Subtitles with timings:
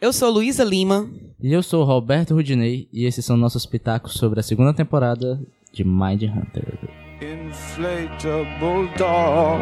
[0.00, 1.08] Eu sou Luísa Lima.
[1.40, 5.40] E eu sou o Roberto Rudinei, e esses são nossos pitacos sobre a segunda temporada
[5.72, 6.78] de Mind Hunter.
[7.20, 9.58] Inflatable doll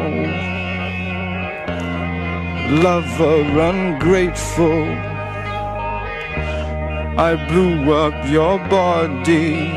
[2.81, 4.87] Lover ungrateful
[7.15, 9.69] I blew up your body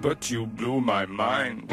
[0.00, 1.70] But you blew my mind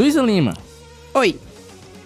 [0.00, 0.54] Luísa Lima.
[1.12, 1.38] Oi.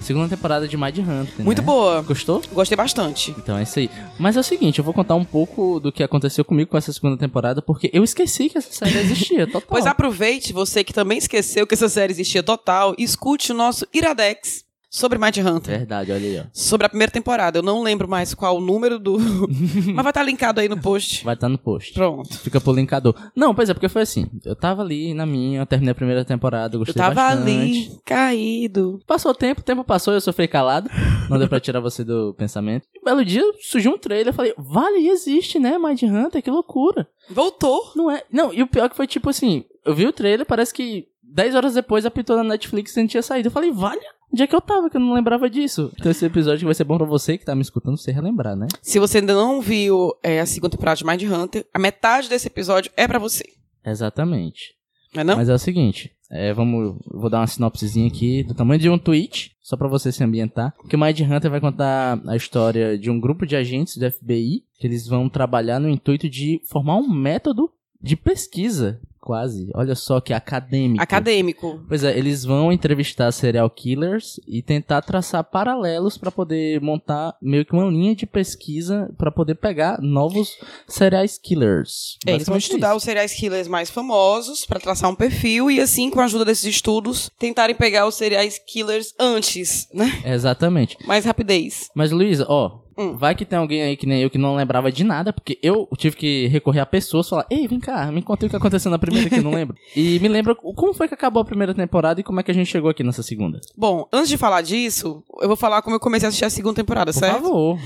[0.01, 1.45] Segunda temporada de Mind Hunter.
[1.45, 1.65] Muito né?
[1.65, 2.03] boa.
[2.03, 2.43] Gostou?
[2.53, 3.31] Gostei bastante.
[3.39, 3.89] Então é isso aí.
[4.19, 6.93] Mas é o seguinte, eu vou contar um pouco do que aconteceu comigo com essa
[6.93, 9.69] segunda temporada, porque eu esqueci que essa série existia, total.
[9.69, 14.64] Pois aproveite, você que também esqueceu que essa série existia total, escute o nosso Iradex
[14.95, 15.79] sobre Mind Hunter.
[15.79, 16.45] Verdade, olha aí, ó.
[16.53, 17.59] Sobre a primeira temporada.
[17.59, 19.19] Eu não lembro mais qual o número do.
[19.93, 21.25] Mas vai estar linkado aí no post.
[21.25, 21.93] Vai estar no post.
[21.93, 22.39] Pronto.
[22.39, 23.13] Fica pro linkador.
[23.35, 24.31] Não, pois é, porque foi assim.
[24.45, 27.51] Eu tava ali na minha, eu terminei a primeira temporada, eu gostei Eu tava bastante.
[27.51, 29.01] ali, caído.
[29.05, 30.89] Passou o tempo, o tempo passou, eu sofri calado.
[31.29, 32.87] Não deu pra tirar você do pensamento.
[32.95, 36.51] E um belo dia surgiu um trailer, eu falei, vale, existe, né, Mind Hunter, que
[36.51, 37.09] loucura.
[37.29, 37.93] Voltou.
[37.97, 38.23] Não é.
[38.31, 41.57] Não, e o pior que foi tipo assim, eu vi o trailer, parece que 10
[41.57, 43.49] horas depois apitou na Netflix e não tinha saído.
[43.49, 44.01] Eu falei, vale,
[44.33, 45.93] onde é que eu tava que eu não lembrava disso?
[45.99, 48.67] Então esse episódio vai ser bom pra você que tá me escutando, você relembrar, né?
[48.83, 52.47] Se você ainda não viu é, a segunda temporada de Mind Hunter, a metade desse
[52.47, 53.45] episódio é pra você.
[53.85, 54.75] Exatamente.
[55.15, 55.37] Não é não?
[55.37, 58.99] Mas é o seguinte, é, vamos, vou dar uma sinopsezinha aqui do tamanho de um
[58.99, 60.75] tweet, só pra você se ambientar.
[60.89, 64.65] Que o Mind Hunter vai contar a história de um grupo de agentes do FBI
[64.79, 67.71] que eles vão trabalhar no intuito de formar um método
[68.03, 69.71] de pesquisa, quase.
[69.75, 71.03] Olha só que acadêmico.
[71.03, 71.81] Acadêmico.
[71.89, 77.65] Pois é, eles vão entrevistar serial killers e tentar traçar paralelos pra poder montar meio
[77.65, 82.19] que uma linha de pesquisa pra poder pegar novos serial killers.
[82.27, 82.97] É, eles vão estudar isso.
[82.99, 86.65] os serial killers mais famosos pra traçar um perfil e assim, com a ajuda desses
[86.65, 90.23] estudos, tentarem pegar os serial killers antes, né?
[90.27, 90.99] Exatamente.
[91.07, 91.89] Mais rapidez.
[91.95, 93.17] Mas, Luísa, ó, Hum.
[93.17, 95.89] vai que tem alguém aí que nem eu que não lembrava de nada, porque eu
[95.97, 98.91] tive que recorrer a pessoas e falar, ei, vem cá, me conta o que aconteceu
[98.91, 99.77] na primeira que eu não lembro.
[99.97, 102.55] e me lembra como foi que acabou a primeira temporada e como é que a
[102.55, 103.61] gente chegou aqui nessa segunda.
[103.77, 106.77] Bom, antes de falar disso, eu vou falar como eu comecei a assistir a segunda
[106.77, 107.43] temporada, Por certo?
[107.43, 107.79] favor.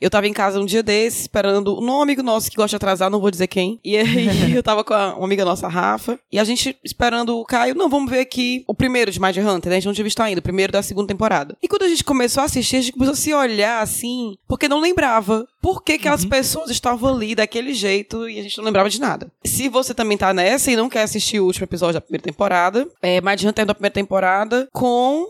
[0.00, 3.08] Eu tava em casa um dia desses, esperando um amigo nosso que gosta de atrasar,
[3.08, 3.78] não vou dizer quem.
[3.84, 4.04] E aí
[4.54, 7.88] eu tava com a- uma amiga nossa, Rafa, e a gente esperando o Caio, não,
[7.88, 9.76] vamos ver aqui o primeiro de Mind Hunter, né?
[9.76, 11.56] A gente não tinha visto ainda, o primeiro da segunda temporada.
[11.62, 14.68] E quando a gente começou a assistir, a gente começou a se olhar assim, porque
[14.68, 18.64] não lembrava por que, que as pessoas estavam ali daquele jeito e a gente não
[18.64, 19.28] lembrava de nada.
[19.44, 22.88] Se você também tá nessa e não quer assistir o último episódio da primeira temporada,
[23.02, 25.26] é Mind Hunter da primeira temporada com.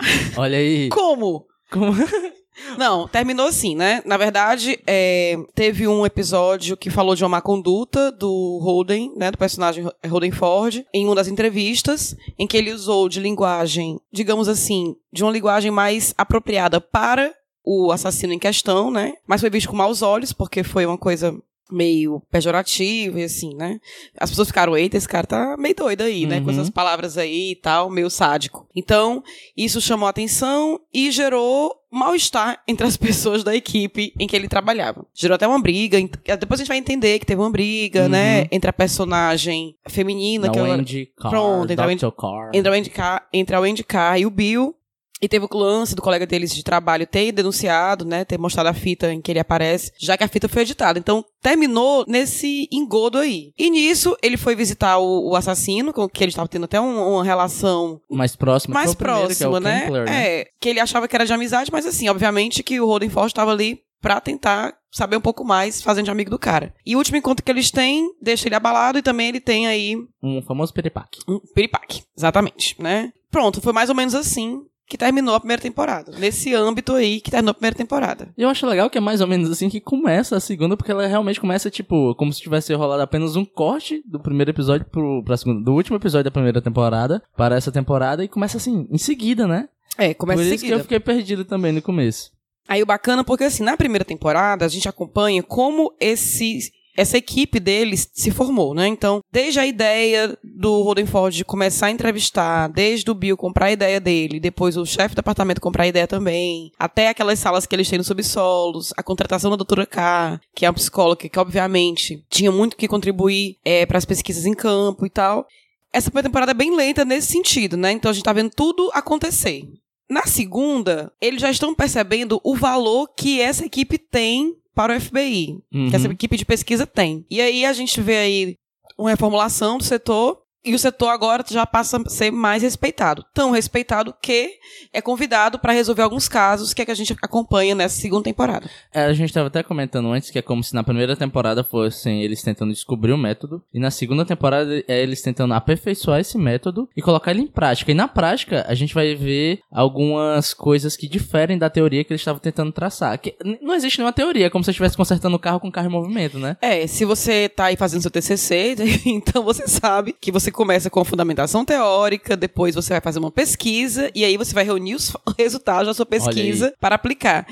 [0.36, 0.88] Olha aí.
[0.88, 1.46] Como?
[1.70, 1.92] Como-
[2.76, 4.02] Não, terminou assim, né?
[4.04, 9.30] Na verdade, é, teve um episódio que falou de uma má conduta do Holden, né?
[9.30, 14.48] Do personagem Holden Ford, em uma das entrevistas, em que ele usou de linguagem, digamos
[14.48, 17.32] assim, de uma linguagem mais apropriada para
[17.64, 19.14] o assassino em questão, né?
[19.26, 21.36] Mas foi visto com maus olhos, porque foi uma coisa
[21.72, 23.78] meio pejorativa e assim, né?
[24.18, 26.40] As pessoas ficaram, eita, esse cara tá meio doido aí, né?
[26.40, 26.52] Com Uhum.
[26.52, 28.66] essas palavras aí e tal, meio sádico.
[28.74, 29.22] Então,
[29.56, 34.48] isso chamou a atenção e gerou mal-estar entre as pessoas da equipe em que ele
[34.48, 35.06] trabalhava.
[35.14, 35.96] Gerou até uma briga.
[36.40, 38.08] Depois a gente vai entender que teve uma briga, Uhum.
[38.08, 38.48] né?
[38.50, 42.10] Entre a personagem feminina, Da que ela, Wendy Carr, Pronto, a Dr.
[42.10, 42.50] Carr.
[42.52, 44.74] entre a Wendy Carr, entre a Wendy Carr e o Bill.
[45.22, 48.24] E teve o lance do colega deles de trabalho ter denunciado, né?
[48.24, 50.98] Ter mostrado a fita em que ele aparece, já que a fita foi editada.
[50.98, 53.52] Então, terminou nesse engodo aí.
[53.58, 57.14] E nisso, ele foi visitar o, o assassino, com que ele estava tendo até um-
[57.14, 58.36] uma relação Mais
[58.68, 59.80] mais o primeiro, que é próxima, né?
[59.82, 60.26] Kempler, né?
[60.40, 63.26] É, que ele achava que era de amizade, mas assim, obviamente que o Holden Ford
[63.28, 66.74] estava ali pra tentar saber um pouco mais, fazendo de amigo do cara.
[66.86, 69.96] E o último encontro que eles têm, deixa ele abalado e também ele tem aí
[70.22, 71.20] Um famoso peripaque.
[71.28, 72.02] um piripaque.
[72.16, 73.12] Exatamente, né?
[73.30, 76.10] Pronto, foi mais ou menos assim que terminou a primeira temporada.
[76.18, 78.28] Nesse âmbito aí que terminou a primeira temporada.
[78.36, 80.90] E eu acho legal que é mais ou menos assim que começa a segunda, porque
[80.90, 85.22] ela realmente começa, tipo, como se tivesse rolado apenas um corte do primeiro episódio pro,
[85.24, 88.98] pra segunda, do último episódio da primeira temporada para essa temporada e começa assim, em
[88.98, 89.68] seguida, né?
[89.96, 90.80] É, começa Por em isso que seguida.
[90.80, 92.32] eu fiquei perdido também no começo.
[92.66, 97.60] Aí o bacana, porque assim, na primeira temporada, a gente acompanha como esse, essa equipe
[97.60, 98.86] deles se formou, né?
[98.86, 103.66] Então, desde a ideia do Roden Ford de começar a entrevistar, desde o Bill comprar
[103.66, 107.66] a ideia dele, depois o chefe do apartamento comprar a ideia também, até aquelas salas
[107.66, 111.38] que eles têm nos subsolos, a contratação da doutora K, que é uma psicóloga que,
[111.38, 113.56] obviamente, tinha muito que contribuir
[113.88, 115.46] para as pesquisas em campo e tal.
[115.92, 117.92] Essa primeira temporada é bem lenta nesse sentido, né?
[117.92, 119.64] Então a gente tá vendo tudo acontecer
[120.08, 125.58] Na segunda, eles já estão percebendo o valor que essa equipe tem para o FBI,
[125.74, 125.90] Uhum.
[125.90, 127.22] que essa equipe de pesquisa tem.
[127.30, 128.56] E aí a gente vê aí
[128.98, 133.24] uma reformulação do setor e o setor agora já passa a ser mais respeitado.
[133.32, 134.52] Tão respeitado que
[134.92, 138.68] é convidado para resolver alguns casos que, é que a gente acompanha nessa segunda temporada.
[138.92, 142.22] É, a gente tava até comentando antes que é como se na primeira temporada fossem
[142.22, 146.88] eles tentando descobrir o método, e na segunda temporada é eles tentando aperfeiçoar esse método
[146.96, 147.90] e colocar ele em prática.
[147.90, 152.20] E na prática, a gente vai ver algumas coisas que diferem da teoria que eles
[152.20, 153.18] estavam tentando traçar.
[153.18, 155.72] Que não existe nenhuma teoria, é como se você estivesse consertando o carro com o
[155.72, 156.56] carro em movimento, né?
[156.60, 158.76] É, se você tá aí fazendo seu TCC,
[159.06, 163.30] então você sabe que você começa com a fundamentação teórica, depois você vai fazer uma
[163.30, 167.46] pesquisa e aí você vai reunir os resultados da sua pesquisa para aplicar.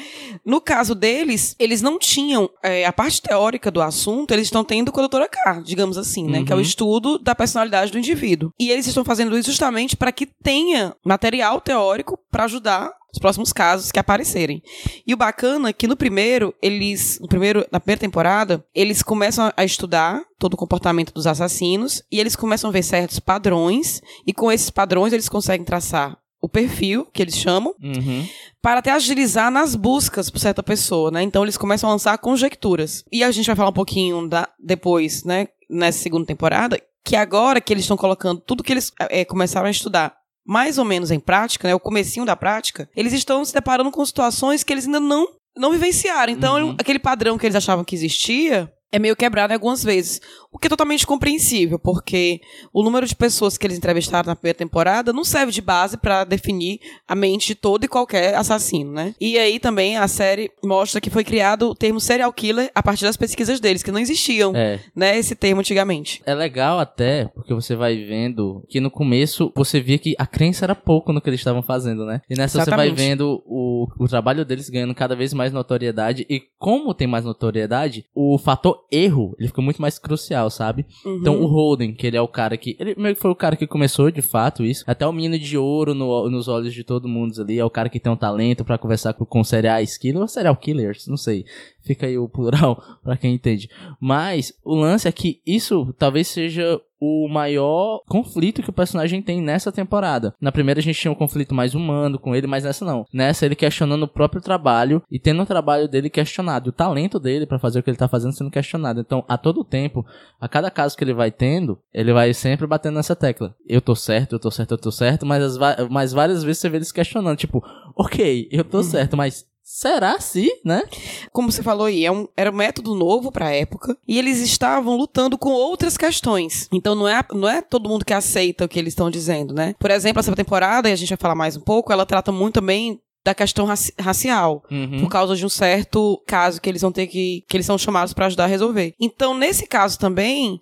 [0.45, 4.91] No caso deles, eles não tinham é, a parte teórica do assunto, eles estão tendo
[4.93, 6.45] com a doutora K, digamos assim, né?
[6.45, 6.63] Que é o Uhum.
[6.63, 8.53] estudo da personalidade do indivíduo.
[8.59, 13.53] E eles estão fazendo isso justamente para que tenha material teórico para ajudar os próximos
[13.53, 14.63] casos que aparecerem.
[15.05, 19.53] E o bacana é que no primeiro, eles, no primeiro, na primeira temporada, eles começam
[19.57, 24.33] a estudar todo o comportamento dos assassinos e eles começam a ver certos padrões e
[24.33, 28.25] com esses padrões eles conseguem traçar o perfil, que eles chamam, Uhum.
[28.63, 31.21] para até agilizar nas buscas por certa pessoa, né?
[31.21, 33.03] Então eles começam a lançar conjecturas.
[33.11, 37.61] E a gente vai falar um pouquinho da, depois, né, nessa segunda temporada, que agora
[37.61, 40.15] que eles estão colocando tudo que eles eh, começaram a estudar
[40.47, 44.05] mais ou menos em prática, né, o comecinho da prática, eles estão se deparando com
[44.05, 46.33] situações que eles ainda não não vivenciaram.
[46.33, 46.77] Então, Uhum.
[46.79, 50.21] aquele padrão que eles achavam que existia é meio quebrado algumas vezes.
[50.51, 52.41] O que é totalmente compreensível, porque
[52.73, 56.25] o número de pessoas que eles entrevistaram na primeira temporada não serve de base para
[56.25, 59.15] definir a mente de todo e qualquer assassino, né?
[59.21, 63.05] E aí também a série mostra que foi criado o termo serial killer a partir
[63.05, 64.81] das pesquisas deles, que não existiam, É.
[64.97, 66.23] né, esse termo antigamente.
[66.25, 70.65] É legal até, porque você vai vendo que no começo você via que a crença
[70.65, 72.23] era pouco no que eles estavam fazendo, né?
[72.29, 72.97] E nessa você vai Exatamente.
[72.97, 76.25] vendo o, o trabalho deles ganhando cada vez mais notoriedade.
[76.31, 80.87] E como tem mais notoriedade, o fator erro, ele fica muito mais crucial, sabe?
[81.05, 81.17] Uhum.
[81.17, 82.77] Então o Holden, que ele é o cara que.
[82.79, 84.85] Ele meio que foi o cara que começou de fato isso.
[84.87, 87.59] Até o menino de ouro no- nos olhos de todo mundo ali.
[87.59, 90.57] É o cara que tem um talento pra conversar com, com serial killer ou serial
[90.57, 91.45] killers, não sei.
[91.83, 93.69] Fica aí o plural pra quem entende.
[94.01, 99.41] Mas o lance é que isso talvez seja o maior conflito que o personagem tem
[99.41, 100.35] nessa temporada.
[100.41, 103.05] Na primeira a gente tinha um conflito mais humano com ele, mas nessa não.
[103.13, 107.19] Nessa ele questionando o próprio trabalho e tendo o trabalho dele questionado, e o talento
[107.19, 109.01] dele pra fazer o que ele tá fazendo sendo questionado.
[109.01, 110.05] Então, a todo tempo,
[110.41, 113.55] a cada caso que ele vai tendo, ele vai sempre batendo nessa tecla.
[113.67, 116.69] Eu tô certo, eu tô certo, eu tô certo, mas, as mas várias vezes você
[116.69, 117.63] vê eles questionando, tipo,
[117.97, 120.83] ok, eu tô certo, mas será se, né?
[121.31, 124.39] como você falou aí, é um- era um método novo para a época e eles
[124.39, 126.67] estavam lutando com outras questões.
[126.73, 129.75] Então não é, não é todo mundo que aceita o que eles estão dizendo, né?
[129.79, 132.55] Por exemplo, essa temporada, e a gente vai falar mais um pouco, ela trata muito
[132.55, 134.65] também da questão raci- racial.
[134.71, 135.01] Uhum.
[135.01, 137.45] Por causa de um certo caso que eles vão ter que.
[137.47, 138.95] que eles são chamados para ajudar a resolver.
[138.99, 140.59] Então, nesse caso também,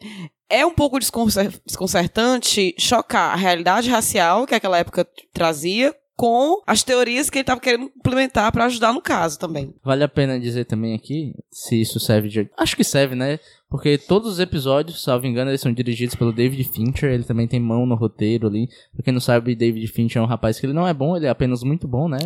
[0.51, 6.83] é um pouco desconcer- desconcertante chocar a realidade racial que aquela época trazia com as
[6.83, 9.75] teorias que ele estava querendo implementar para ajudar no caso também.
[9.85, 12.51] Vale a pena dizer também aqui se isso serve de.
[12.57, 13.39] Acho que serve, né?
[13.69, 17.13] Porque todos os episódios, salvo engano, eles são dirigidos pelo David Fincher.
[17.13, 18.69] Ele também tem mão no roteiro ali.
[18.95, 21.27] Pra quem não sabe, David Fincher é um rapaz que ele não é bom, ele
[21.27, 22.19] é apenas muito bom, né?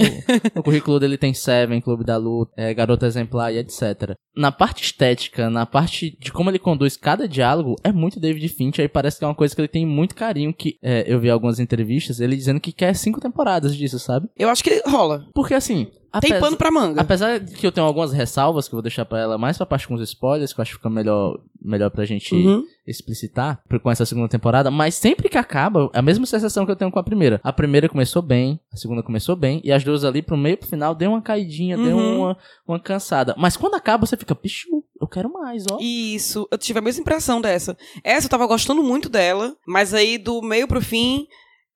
[0.55, 4.15] O, o currículo dele tem Seven, Clube da Luta, é, Garota Exemplar e etc.
[4.37, 8.85] Na parte estética, na parte de como ele conduz cada diálogo, é muito David Fincher.
[8.85, 10.53] E parece que é uma coisa que ele tem muito carinho.
[10.53, 14.29] Que é, eu vi algumas entrevistas, ele dizendo que quer cinco temporadas disso, sabe?
[14.37, 15.27] Eu acho que rola.
[15.35, 15.89] Porque assim.
[16.21, 17.01] Tem pano pra manga.
[17.01, 19.67] Apesar de que eu tenho algumas ressalvas que eu vou deixar pra ela mais pra
[19.67, 22.65] parte com os spoilers, que eu acho que fica melhor, melhor pra gente Uhum.
[22.87, 26.73] explicitar por- com essa segunda temporada, mas sempre que acaba, é a mesma sensação que
[26.73, 27.41] eu tenho com a primeira.
[27.45, 30.69] A primeira começou bem, a segunda começou bem, e as duas ali pro meio pro
[30.69, 32.19] final deu uma caidinha, deu Uhum.
[32.23, 32.37] uma,
[32.67, 33.35] uma cansada.
[33.39, 35.79] Mas quando acaba, você fica, pichu, eu quero mais, ó.
[35.81, 37.77] Isso, eu tive a mesma impressão dessa.
[38.03, 41.27] Essa eu tava gostando muito dela, mas aí do meio pro fim,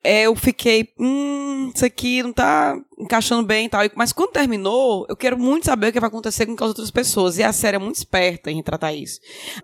[0.04, 3.80] eu fiquei, hum, isso aqui não tá encaixando bem e tal.
[3.94, 7.38] Mas quando terminou, eu quero muito saber o que vai acontecer com as outras pessoas.
[7.38, 9.18] E a série é muito esperta em retratar isso.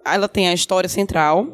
[0.05, 1.47] Ela tem a história central.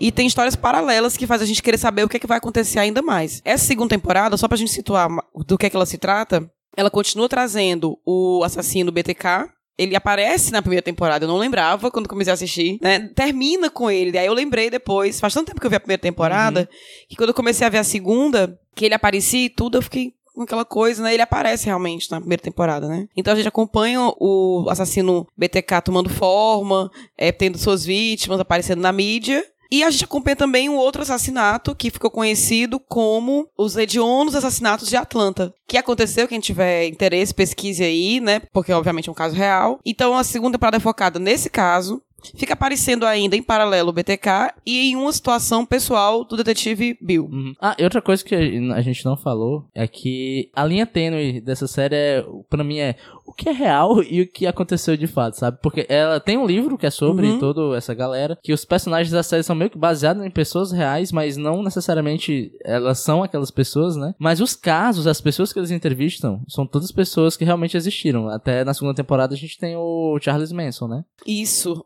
[0.00, 2.38] E tem histórias paralelas que faz a gente querer saber o que, é que vai
[2.38, 3.40] acontecer ainda mais.
[3.44, 5.08] Essa segunda temporada, só pra gente situar
[5.46, 10.52] do que é que ela se trata, ela continua trazendo o assassino BTK, ele aparece
[10.52, 13.08] na primeira temporada, eu não lembrava quando comecei a assistir, né?
[13.14, 16.00] Termina com ele, aí eu lembrei depois, faz tanto tempo que eu vi a primeira
[16.00, 16.68] temporada,
[17.08, 20.14] que quando eu comecei a ver a segunda, que ele aparecia e tudo, eu fiquei
[20.34, 21.14] com aquela coisa, né?
[21.14, 23.08] Ele aparece realmente na primeira temporada, né?
[23.16, 28.92] Então a gente acompanha o assassino BTK tomando forma, é, tendo suas vítimas, aparecendo na
[28.92, 29.44] mídia.
[29.70, 34.88] E a gente acompanha também um outro assassinato que ficou conhecido como os hediondos assassinatos
[34.88, 35.52] de Atlanta.
[35.66, 38.40] Que aconteceu, quem tiver interesse, pesquise aí, né?
[38.52, 39.80] Porque obviamente é um caso real.
[39.84, 42.02] Então a segunda temporada é focada nesse caso.
[42.36, 47.24] Fica aparecendo ainda em paralelo o BTK e em uma situação pessoal do detetive Bill.
[47.30, 47.52] Uhum.
[47.60, 51.66] Ah, e outra coisa que a gente não falou é que a linha tênue dessa
[51.66, 55.34] série, é, pra mim, é o que é real e o que aconteceu de fato,
[55.38, 55.58] sabe?
[55.62, 57.38] Porque ela tem um livro que é sobre Uhum.
[57.38, 61.10] toda essa galera, que os personagens da série são meio que baseados em pessoas reais,
[61.12, 64.14] mas não necessariamente elas são aquelas pessoas, né?
[64.18, 68.28] Mas os casos, as pessoas que eles entrevistam, são todas pessoas que realmente existiram.
[68.28, 71.04] Até na segunda temporada a gente tem o Charles Manson, né?
[71.26, 71.84] Isso.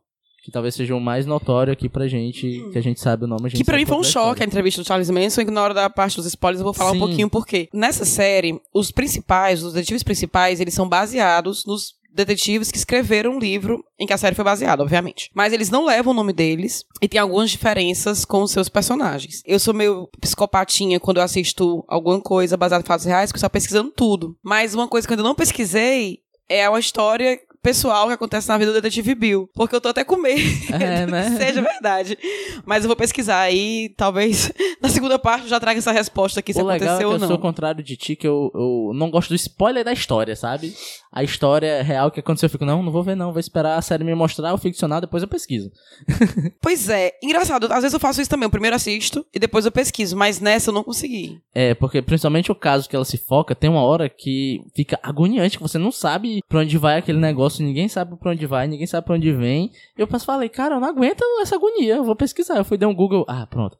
[0.48, 3.42] Que talvez seja o mais notório aqui pra gente, que a gente sabe o nome.
[3.44, 5.44] A gente Que pra mim foi um da choque a entrevista do Charles Manson, e
[5.44, 6.96] na hora da parte dos spoilers eu vou falar Sim.
[6.96, 7.68] um pouquinho por quê.
[7.70, 13.38] Nessa série, os principais, os detetives principais, eles são baseados nos detetives que escreveram um
[13.38, 15.30] livro em que a série foi baseada, obviamente.
[15.34, 19.42] Mas eles não levam o nome deles e tem algumas diferenças com os seus personagens.
[19.44, 23.38] Eu sou meio psicopatinha quando eu assisto alguma coisa baseada em fatos reais, que eu
[23.38, 24.34] estou pesquisando tudo.
[24.42, 28.58] Mas uma coisa que eu ainda não pesquisei é uma história pessoal que acontece na
[28.58, 29.48] vida do detetive Bill.
[29.54, 30.40] Porque eu tô até com medo
[30.72, 31.30] É, né?
[31.30, 32.18] que seja verdade.
[32.64, 36.52] Mas eu vou pesquisar aí, talvez na segunda parte eu já traga essa resposta aqui
[36.52, 37.28] se o legal é que aconteceu ou eu não.
[37.28, 40.74] sou o contrário de ti, que eu, eu não gosto do spoiler da história, sabe?
[41.12, 43.82] A história real que aconteceu, eu fico, não, não vou ver não, vou esperar a
[43.82, 45.70] série me mostrar o ficcional, depois eu pesquiso.
[46.60, 48.46] Pois é, engraçado, às vezes eu faço isso também.
[48.46, 51.38] Eu primeiro assisto e depois eu pesquiso, mas nessa eu não consegui.
[51.54, 55.56] É, porque principalmente o caso que ela se foca, tem uma hora que fica agoniante,
[55.56, 58.86] que você não sabe pra onde vai aquele negócio, ninguém sabe pra onde vai, ninguém
[58.86, 59.70] sabe pra onde vem.
[59.96, 62.56] Eu falei, cara, eu não aguento essa agonia, eu vou pesquisar.
[62.56, 63.78] Eu fui dar um Google, ah, pronto.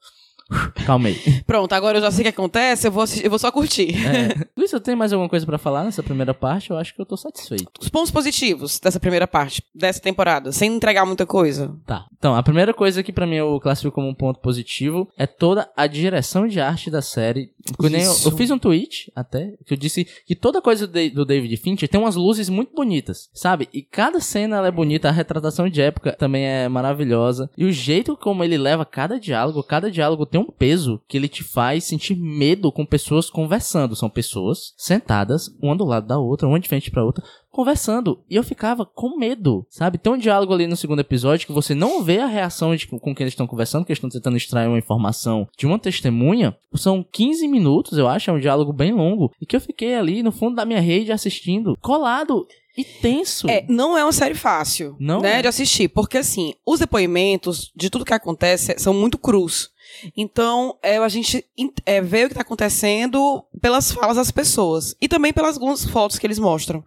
[0.87, 1.17] Calmei.
[1.47, 3.95] Pronto, agora eu já sei o que acontece, eu vou, assistir- eu vou só curtir.
[4.07, 4.47] É.
[4.57, 6.71] Luiz, eu tenho mais alguma coisa pra falar nessa primeira parte?
[6.71, 7.69] Eu acho que eu tô satisfeito.
[7.81, 11.75] Os pontos positivos dessa primeira parte, dessa temporada, sem entregar muita coisa.
[11.87, 12.07] Tá.
[12.19, 15.69] Então, a primeira coisa que pra mim eu classifico como um ponto positivo é toda
[15.77, 17.51] a direção de arte da série.
[17.79, 21.89] Eu, eu fiz um tweet até que eu disse que toda coisa do David Fincher
[21.89, 23.69] tem umas luzes muito bonitas, sabe?
[23.73, 27.51] E cada cena ela é bonita, a retratação de época também é maravilhosa.
[27.57, 31.29] E o jeito como ele leva cada diálogo, cada diálogo tem um peso que ele
[31.29, 33.97] te faz sentir medo com pessoas conversando.
[33.97, 38.21] São pessoas sentadas, uma do lado da outra, uma de frente pra outra, conversando.
[38.31, 39.99] E eu ficava com medo, sabe?
[39.99, 43.15] Tem um diálogo ali no segundo episódio que você não vê a reação de com
[43.15, 46.57] quem eles estão conversando, que eles estão tentando extrair uma informação de uma testemunha.
[46.75, 49.33] São 15 minutos, eu acho, é um diálogo bem longo.
[49.41, 52.47] E que eu fiquei ali no fundo da minha rede assistindo, colado
[52.79, 53.51] e tenso.
[53.51, 55.43] É, não é uma série fácil, Não né, é.
[55.43, 59.73] de assistir, porque assim, os depoimentos de tudo que acontece são muito crus.
[60.17, 61.45] Então, é, a gente
[61.85, 66.19] é, vê o que está acontecendo pelas falas das pessoas e também pelas algumas fotos
[66.19, 66.85] que eles mostram.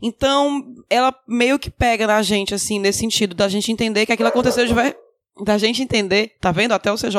[0.00, 4.28] Então, ela meio que pega na gente, assim, nesse sentido, da gente entender que aquilo
[4.28, 4.96] aconteceu de ver...
[5.44, 6.72] Da gente entender, tá vendo?
[6.72, 7.16] Até o CJ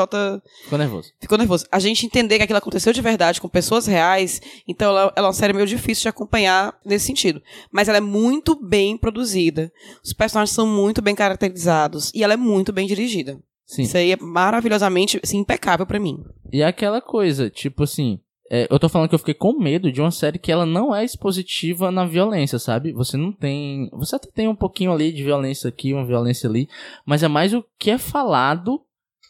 [0.62, 1.12] Ficou nervoso.
[1.20, 1.66] ficou nervoso.
[1.70, 5.28] A gente entender que aquilo aconteceu de verdade com pessoas reais, então ela, ela é
[5.28, 7.42] uma série meio difícil de acompanhar nesse sentido.
[7.72, 9.72] Mas ela é muito bem produzida.
[10.02, 13.38] Os personagens são muito bem caracterizados e ela é muito bem dirigida.
[13.66, 13.82] Sim.
[13.82, 16.22] Isso aí é maravilhosamente assim, impecável pra mim.
[16.52, 18.20] E é aquela coisa, tipo assim,
[18.56, 20.94] é, eu tô falando que eu fiquei com medo de uma série que ela não
[20.94, 22.92] é expositiva na violência, sabe?
[22.92, 23.90] Você não tem.
[23.94, 26.68] Você até tem um pouquinho ali de violência aqui, uma violência ali,
[27.04, 28.80] mas é mais o que é falado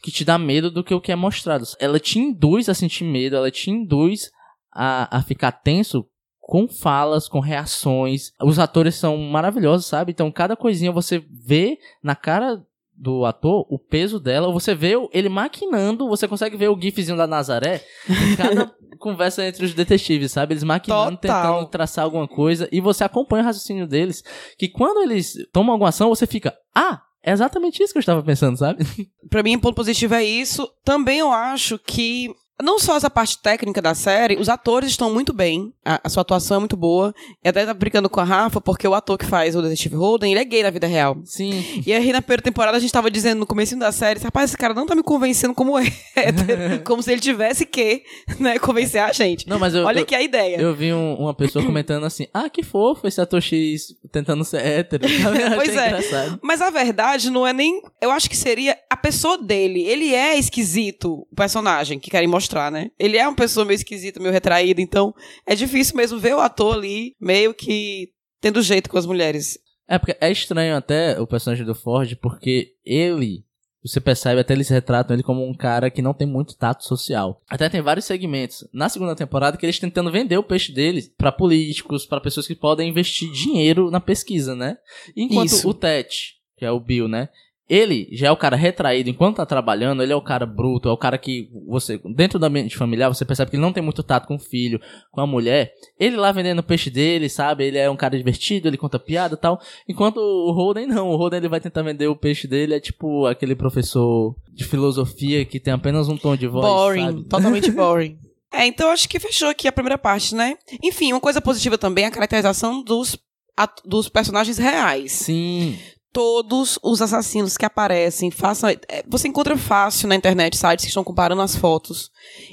[0.03, 1.65] que te dá medo do que o que é mostrado.
[1.81, 4.31] Ela te induz a sentir medo, ela te induz
[4.71, 6.07] a, a ficar tenso
[6.39, 8.31] com falas, com reações.
[8.43, 10.13] Os atores são maravilhosos, sabe?
[10.13, 12.63] Então, cada coisinha você vê na cara
[12.97, 17.27] do ator o peso dela, você vê ele maquinando, você consegue ver o gifzinho da
[17.27, 20.55] Nazaré em cada conversa entre os detetives, sabe?
[20.55, 21.43] Eles maquinando, Total.
[21.43, 24.23] tentando traçar alguma coisa, e você acompanha o raciocínio deles,
[24.57, 28.23] que quando eles tomam alguma ação, você fica, ah, é exatamente isso que eu estava
[28.23, 28.85] pensando, sabe?
[29.31, 30.69] Pra mim, ponto positivo é isso.
[30.85, 32.31] Também eu acho que
[32.63, 36.23] não só essa parte técnica da série, os atores estão muito bem, a, a sua
[36.23, 37.15] atuação é muito boa.
[37.43, 40.33] Eu até tava brincando com a Rafa, porque o ator que faz o Detetive Holden,
[40.33, 41.17] ele é gay na vida real.
[41.25, 41.83] Sim.
[41.87, 44.57] E aí, na primeira temporada, a gente tava dizendo no começo da série, rapaz, esse
[44.57, 45.85] cara não tá me convencendo como é
[46.17, 48.03] hétero, como se ele tivesse que,
[48.39, 49.49] né, convencer a gente.
[49.49, 50.57] Não, mas eu, Olha eu, aqui a ideia.
[50.57, 54.65] eu vi um- uma pessoa comentando assim, ah, que fofo esse ator X tentando ser
[54.65, 55.05] hétero.
[55.57, 55.87] Pois é.
[55.89, 56.39] engraçado.
[56.43, 57.81] Mas a verdade não é nem.
[58.01, 59.83] Eu acho que seria a pessoa dele.
[59.83, 62.91] Ele é esquisito, o personagem que querem mostrar, né?
[62.99, 64.81] Ele é uma pessoa meio esquisita, meio retraída.
[64.81, 65.15] Então
[65.47, 68.11] é difícil mesmo ver o ator ali meio que
[68.41, 69.59] tendo jeito com as mulheres.
[69.89, 73.45] É, porque é estranho até o personagem do Ford, porque ele,
[73.83, 77.43] você percebe, até eles retratam ele como um cara que não tem muito tato social.
[77.49, 81.31] Até tem vários segmentos na segunda temporada que eles tentando vender o peixe deles pra
[81.31, 84.79] políticos, pra pessoas que podem investir dinheiro na pesquisa, né?
[85.15, 85.69] Enquanto Isso.
[85.69, 86.09] o Ted,
[86.57, 87.29] que é o Bill, né?
[87.69, 90.93] Ele já é o cara retraído enquanto tá trabalhando, ele é o cara bruto, é
[90.93, 94.03] o cara que você, dentro do ambiente familiar, você percebe que ele não tem muito
[94.03, 94.79] tato com o filho,
[95.11, 95.73] com a mulher.
[95.99, 97.65] Ele lá vendendo o peixe dele, sabe?
[97.65, 99.59] Ele é um cara divertido, ele conta piada e tal.
[99.89, 103.25] Enquanto o Holden não, o Holden ele vai tentar vender o peixe dele, é tipo
[103.27, 106.67] aquele professor de filosofia que tem apenas um tom de voz.
[106.67, 107.25] boring, sabe?
[107.25, 108.19] totalmente boring.
[108.53, 110.55] É, então acho que fechou aqui a primeira parte, né?
[110.83, 113.19] Enfim, uma coisa positiva também é a caracterização dos,
[113.57, 115.11] at- dos personagens reais.
[115.13, 115.77] Sim.
[116.15, 118.71] Todos os assassinos que aparecem, façam.
[118.71, 122.09] é, Você encontra fácil na internet sites que estão comparando as fotos.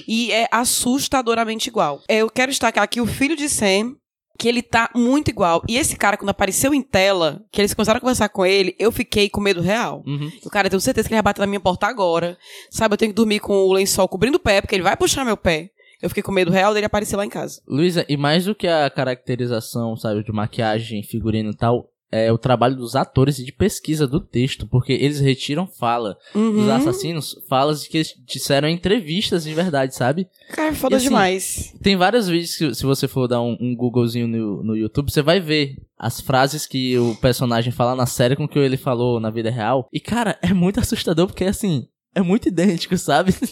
[0.06, 2.00] E é assustadoramente igual.
[2.08, 3.94] É, Eu quero destacar aqui o filho de Sam,
[4.38, 5.62] que ele tá muito igual.
[5.68, 8.90] E esse cara, quando apareceu em tela, que eles começaram a conversar com ele, eu
[8.90, 10.02] fiquei com medo real.
[10.04, 10.28] Uhum.
[10.44, 12.36] O cara, eu tenho certeza que ele vai bater na minha porta agora.
[12.68, 15.24] Sabe, eu tenho que dormir com o lençol cobrindo o pé, porque ele vai puxar
[15.24, 15.70] meu pé.
[16.02, 17.62] Eu fiquei com medo real dele aparecer lá em casa.
[17.68, 22.36] Luísa, e mais do que a caracterização, sabe, de maquiagem, figurino e tal, é o
[22.38, 26.70] trabalho dos atores e de pesquisa do texto, porque eles retiram fala dos Uhum.
[26.72, 30.28] assassinos, falas que eles disseram em entrevistas de verdade, sabe?
[30.50, 31.74] Cara, foda E assim, demais.
[31.82, 35.22] Tem vários vídeos que, se você for dar um, um Googlezinho no, no YouTube, você
[35.22, 39.18] vai ver as frases que o personagem fala na série com o que ele falou
[39.18, 39.88] na vida real.
[39.92, 43.34] E, cara, é muito assustador porque, assim, é muito idêntico, sabe?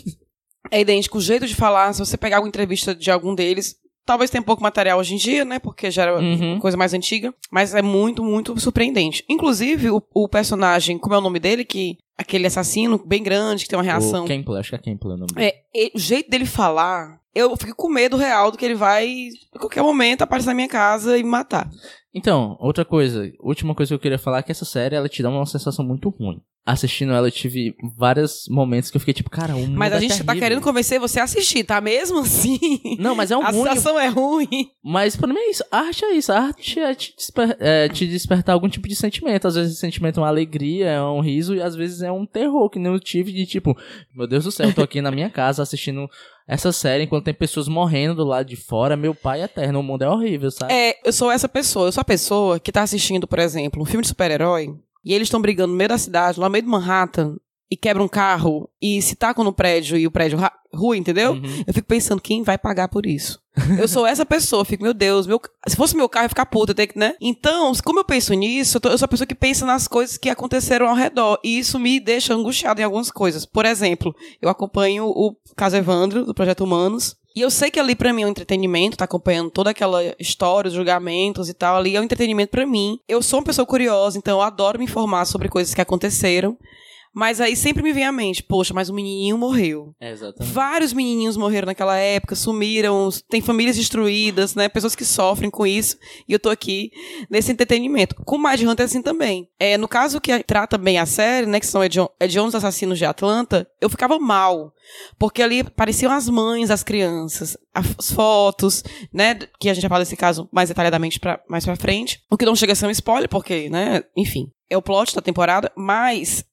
[0.70, 1.92] É idêntico o jeito de falar.
[1.94, 3.76] Se você pegar alguma entrevista de algum deles,
[4.10, 5.60] talvez tenha pouco material hoje em dia, né?
[5.60, 6.58] Porque já era Uhum.
[6.58, 7.32] coisa mais antiga.
[7.48, 9.24] Mas é muito, muito surpreendente.
[9.28, 11.64] Inclusive, o, o personagem, como é o nome dele?
[11.64, 14.24] Que aquele assassino bem grande, que tem uma reação.
[14.24, 15.52] O Campbell, acho que é Campbell o nome dele.
[15.74, 19.58] É, o jeito dele falar, eu fico com medo real do que ele vai, a
[19.60, 21.70] qualquer momento, aparecer na minha casa e me matar.
[22.14, 25.22] Então, outra coisa, última coisa que eu queria falar é que essa série, ela te
[25.22, 26.40] dá uma sensação muito ruim.
[26.66, 29.96] Assistindo ela, eu tive vários momentos que eu fiquei tipo, cara, o mundo Mas a
[29.96, 30.40] é gente tá terrível.
[30.42, 31.80] querendo convencer você a assistir, tá?
[31.80, 32.58] Mesmo assim.
[32.98, 33.60] Não, mas é um a ruim.
[33.62, 34.48] situação é ruim.
[34.84, 35.64] Mas pra mim é isso.
[35.72, 36.30] A arte é isso.
[36.30, 39.48] A arte é te, desper- é te despertar algum tipo de sentimento.
[39.48, 42.26] Às vezes esse sentimento é uma alegria, é um riso, e às vezes é um
[42.26, 43.74] terror, que nem eu tive de tipo,
[44.14, 46.08] meu Deus do céu, eu tô aqui na minha casa assistindo
[46.46, 48.96] essa série enquanto tem pessoas morrendo do lado de fora.
[48.96, 50.72] Meu pai é eterno, o mundo é horrível, sabe?
[50.72, 51.88] É, eu sou essa pessoa.
[51.88, 55.26] Eu sou a pessoa que tá assistindo, por exemplo, um filme de super-herói e eles
[55.26, 57.36] estão brigando no meio da cidade, lá no meio de Manhattan,
[57.70, 60.38] e quebram um carro e se tacam no prédio e o prédio
[60.74, 61.32] rua, entendeu?
[61.32, 61.64] Uhum.
[61.66, 63.40] Eu fico pensando, quem vai pagar por isso?
[63.78, 66.46] Eu sou essa pessoa, fico, meu Deus, meu, se fosse meu carro, eu ia ficar
[66.46, 67.14] puta, eu tenho que, né?
[67.20, 70.16] Então, como eu penso nisso, eu, tô- eu sou a pessoa que pensa nas coisas
[70.16, 71.38] que aconteceram ao redor.
[71.44, 73.44] E isso me deixa angustiada em algumas coisas.
[73.44, 77.16] Por exemplo, eu acompanho o caso Evandro, do Projeto Humanos.
[77.36, 80.68] E eu sei que ali pra mim é um entretenimento, tá acompanhando toda aquela história,
[80.68, 82.98] os julgamentos e tal, ali é um entretenimento pra mim.
[83.08, 86.56] Eu sou uma pessoa curiosa, então eu adoro me informar sobre coisas que aconteceram.
[87.12, 89.94] Mas aí sempre me vem à mente, poxa, mas um menininho morreu.
[90.00, 90.52] É, exatamente.
[90.52, 94.68] Vários menininhos morreram naquela época, sumiram, tem famílias destruídas, né?
[94.68, 95.96] Pessoas que sofrem com isso.
[96.28, 96.90] E eu tô aqui
[97.28, 98.14] nesse entretenimento.
[98.24, 99.48] Com Mind Hunter, assim também.
[99.58, 101.58] É, no caso que trata bem a série, né?
[101.58, 104.72] Que são Hediondos Assassinos de Atlanta, eu ficava mal.
[105.18, 109.36] Porque ali pareciam as mães das crianças, as fotos, né?
[109.58, 112.22] Que a gente vai falar desse caso mais detalhadamente pra, mais pra frente.
[112.30, 114.04] O que não chega a ser um spoiler, porque, né?
[114.16, 116.44] Enfim, é o plot da temporada, mas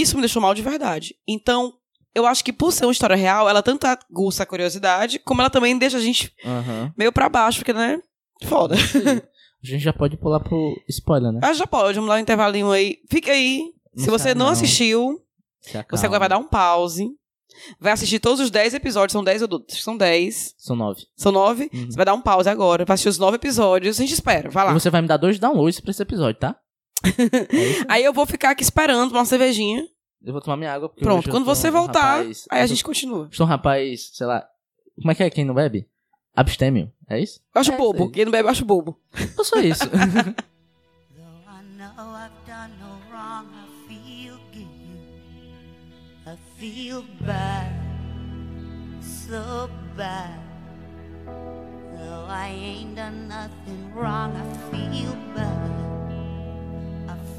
[0.00, 1.14] isso me deixou mal de verdade.
[1.26, 1.72] Então,
[2.14, 5.50] eu acho que por ser uma história real, ela tanto aguça a curiosidade, como ela
[5.50, 6.92] também deixa a gente Aham.
[6.96, 8.00] meio pra baixo, porque, né?
[8.44, 8.74] Foda.
[8.76, 11.40] A gente já pode pular pro spoiler, né?
[11.42, 12.98] Ah, já pode, vamos dar um intervalinho aí.
[13.10, 13.72] Fica aí.
[13.96, 14.52] Se Não você não não.
[14.52, 15.20] assistiu,
[15.90, 17.08] você agora vai dar um pause.
[17.80, 19.12] Vai assistir todos os 10 episódios.
[19.12, 20.54] São 10 ou São 10.
[20.58, 21.02] São nove.
[21.16, 21.70] São 9.
[21.72, 21.86] Uhum.
[21.90, 22.84] Você vai dar um pause agora.
[22.84, 23.98] Vai assistir os 9 episódios.
[23.98, 24.50] A gente espera.
[24.50, 24.70] Vai lá.
[24.72, 26.56] E você vai me dar dois downloads pra esse episódio, tá?
[27.08, 27.84] É?
[27.88, 29.84] Aí eu vou ficar aqui esperando uma cervejinha.
[30.24, 30.88] Eu vou tomar minha água.
[30.88, 31.30] Porque Pronto.
[31.30, 33.28] Quando você um voltar, rapaz- aí a gente continua.
[33.32, 34.46] Sou um rapaz, sei lá.
[34.96, 35.86] Como é que é quem não bebe?
[36.34, 36.90] Abstêmio.
[37.08, 37.40] É isso?
[37.54, 38.10] Eu acho É, bobo.
[38.10, 38.98] Quem não bebe, eu acho bobo.
[39.36, 39.84] Eu sou isso.
[39.90, 40.00] Though
[41.46, 44.68] I know I've done no wrong, I feel guilty.
[46.26, 47.70] I feel bad,
[49.02, 50.40] so bad.
[51.26, 55.83] Though I ain't done nothing wrong, I feel bad.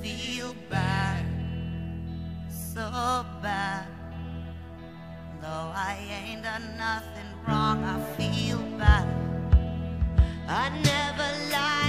[0.06, 1.26] Feel bad,
[2.48, 3.88] so bad.
[5.42, 9.08] Though I ain't done nothing wrong, I feel bad.
[10.48, 11.85] I never lied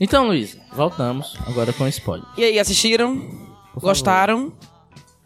[0.00, 2.26] Então, Luísa, voltamos agora com spoiler.
[2.36, 3.20] E aí, assistiram?
[3.74, 4.52] Gostaram?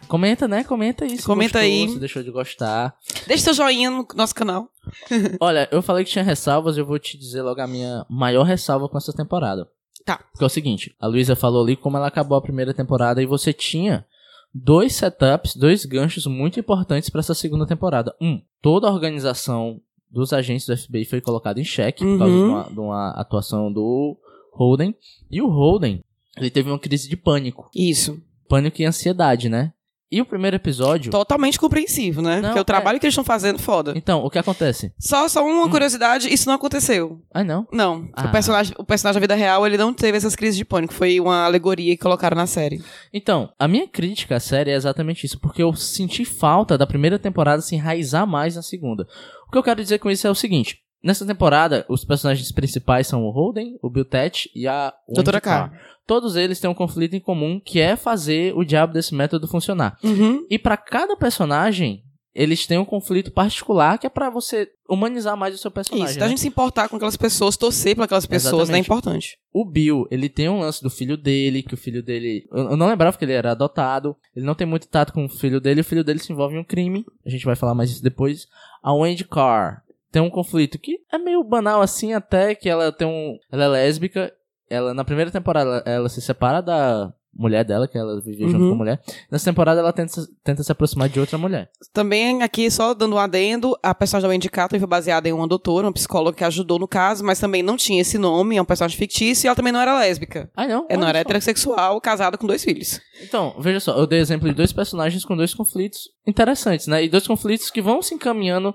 [0.09, 0.65] Comenta, né?
[0.65, 1.17] Comenta aí.
[1.19, 1.89] se Comenta gostou, aí.
[1.89, 2.95] Se deixou de gostar.
[3.27, 4.69] Deixe seu joinha no nosso canal.
[5.41, 8.89] Olha, eu falei que tinha ressalvas, eu vou te dizer logo a minha maior ressalva
[8.89, 9.69] com essa temporada.
[10.05, 10.19] Tá.
[10.37, 13.27] Que é o seguinte, a Luísa falou ali como ela acabou a primeira temporada e
[13.27, 14.05] você tinha
[14.53, 18.15] dois setups, dois ganchos muito importantes pra essa segunda temporada.
[18.21, 19.81] Um, toda a organização
[20.11, 22.49] dos agentes do FBI foi colocada em xeque por causa de Uhum.
[22.51, 24.19] uma, de uma atuação do
[24.53, 24.95] Holden.
[25.31, 26.03] E o Holden,
[26.37, 27.69] ele teve uma crise de pânico.
[27.75, 28.23] Isso.
[28.49, 29.73] Pânico e ansiedade, né?
[30.13, 31.11] E o primeiro episódio...
[31.11, 32.37] Totalmente compreensível, né?
[32.37, 32.65] Não, Porque o é.
[32.65, 33.95] trabalho que eles estão fazendo, foda.
[33.97, 34.93] Então, o que acontece?
[34.99, 37.23] Só, só uma curiosidade, isso não aconteceu.
[37.33, 37.67] Ah, não.
[37.73, 38.11] Não.
[38.13, 38.27] Ah.
[38.27, 40.93] O, personagem, o personagem da vida real, ele não teve essas crises de pânico.
[40.93, 42.83] Foi uma alegoria que colocaram na série.
[43.11, 47.19] Então, a minha crítica à série é exatamente isso, porque eu senti falta da primeira
[47.19, 49.09] temporada se enraizar mais na segunda.
[49.49, 53.07] O que eu quero dizer com isso é o seguinte: nessa temporada, os personagens principais
[53.07, 55.71] são o Holden, o Bill Tet e a Wendy Doutora Carr.
[55.71, 55.79] K.
[56.07, 59.97] Todos eles têm um conflito em comum, que é fazer o diabo desse método funcionar.
[60.03, 60.47] Uhum.
[60.51, 62.03] E pra cada personagem,
[62.35, 66.11] eles têm um conflito particular que é pra você humanizar mais o seu personagem.
[66.11, 66.29] Isso, né?
[66.29, 68.79] gente se importar com aquelas pessoas, torcer por aquelas pessoas, né?
[68.79, 69.39] É importante.
[69.53, 72.47] O Bill, ele tem um lance do filho dele, que o filho dele.
[72.51, 74.17] Eu não lembrava que ele era adotado.
[74.35, 75.83] Ele não tem muito tato com o filho dele.
[75.83, 77.05] O filho dele se envolve em um crime.
[77.25, 78.47] A gente vai falar mais disso depois.
[78.83, 83.09] A Wendy Carr tem um conflito que é meio banal assim, até que ela tem
[83.09, 83.39] um.
[83.51, 84.33] Ela é lésbica.
[84.71, 88.69] Ela, na primeira temporada, ela, se separa da mulher dela, que ela vivia junto Uhum.
[88.69, 89.03] com a mulher.
[89.31, 90.13] Nessa temporada, ela tenta,
[90.45, 91.71] tenta se aproximar de outra mulher.
[91.93, 95.87] Também aqui, só dando um adendo, a personagem da Wendy foi baseada em uma doutora,
[95.87, 98.99] uma psicóloga que ajudou no caso, mas também não tinha esse nome, é um personagem
[98.99, 100.51] fictício, e ela também não era lésbica.
[100.55, 100.87] Ah, não?
[100.91, 101.23] Ela não era só.
[101.23, 103.01] heterossexual, casada com dois filhos.
[103.23, 107.03] Então, veja só, eu dei exemplo de dois personagens com dois conflitos interessantes, né?
[107.05, 108.75] E dois conflitos que vão se encaminhando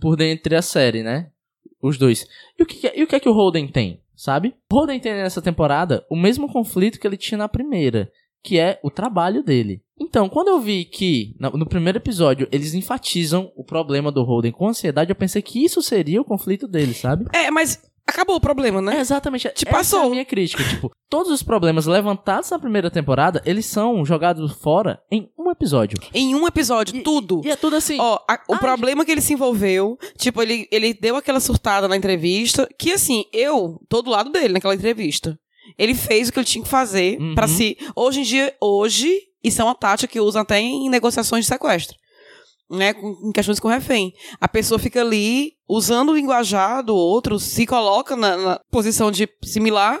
[0.00, 1.30] por dentro da série, né?
[1.82, 2.26] Os dois.
[2.58, 4.54] E o que, é- e o que é que o Holden tem, sabe?
[4.70, 8.10] O Holden tem nessa temporada o mesmo conflito que ele tinha na primeira,
[8.42, 9.82] que é o trabalho dele.
[9.98, 14.68] Então, quando eu vi que no primeiro episódio eles enfatizam o problema do Holden com
[14.68, 17.24] ansiedade, eu pensei que isso seria o conflito dele, sabe?
[17.34, 19.00] É, mas acabou o problema, É né?
[19.00, 19.48] exatamente.
[19.50, 20.02] Te essa passou.
[20.02, 20.62] É a minha crítica.
[20.64, 25.98] Tipo, todos os problemas levantados na primeira temporada, eles são jogados fora em um episódio.
[26.14, 27.40] Em um episódio, tudo.
[27.44, 27.98] E é tudo assim.
[28.00, 28.60] Ó, a- o Ai.
[28.60, 33.24] problema que ele se envolveu, tipo, ele, ele deu aquela surtada na entrevista, que assim,
[33.32, 35.38] eu tô do lado dele naquela entrevista.
[35.78, 37.34] Ele fez o que ele tinha que fazer Uhum.
[37.34, 37.76] pra se.
[37.94, 41.96] Hoje em dia, hoje, isso é uma tática que usa até em negociações de sequestro.
[42.68, 44.12] Né, com, em questões com refém.
[44.40, 49.28] A pessoa fica ali usando o linguajar do outro, se coloca na, na posição de
[49.44, 50.00] similar.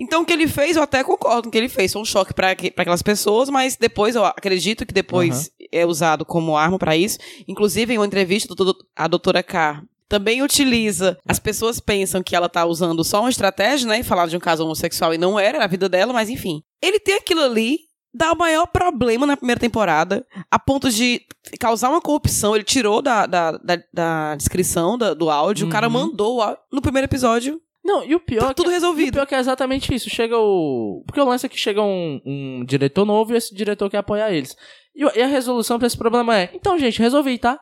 [0.00, 1.92] Então, o que ele fez, eu até concordo com o que ele fez.
[1.92, 6.56] Foi um choque para aquelas pessoas, mas depois, eu acredito que depois é usado como
[6.56, 7.18] arma para isso.
[7.46, 8.54] Inclusive, em uma entrevista,
[8.96, 11.16] a doutora K também utiliza.
[11.24, 14.00] As pessoas pensam que ela tá usando só uma estratégia, né?
[14.00, 16.62] E falar de um caso homossexual e não era, era a vida dela, mas enfim.
[16.82, 17.78] Ele tem aquilo ali,
[18.12, 21.22] dá o maior problema na primeira temporada, a ponto de
[21.58, 22.54] causar uma corrupção.
[22.54, 25.92] Ele tirou da, da, da, da descrição da- do áudio, o cara Uhum.
[25.92, 27.60] mandou áudio no primeiro episódio.
[27.82, 28.40] Não, e o pior.
[28.44, 29.08] Tá é tudo que, resolvido.
[29.08, 30.10] O pior que é exatamente isso.
[30.10, 31.02] Chega o.
[31.06, 34.30] Porque o lance é que chega um, um diretor novo e esse diretor quer apoiar
[34.30, 34.54] eles.
[34.94, 37.58] E, e a resolução pra esse problema é: então, gente, resolvi, tá?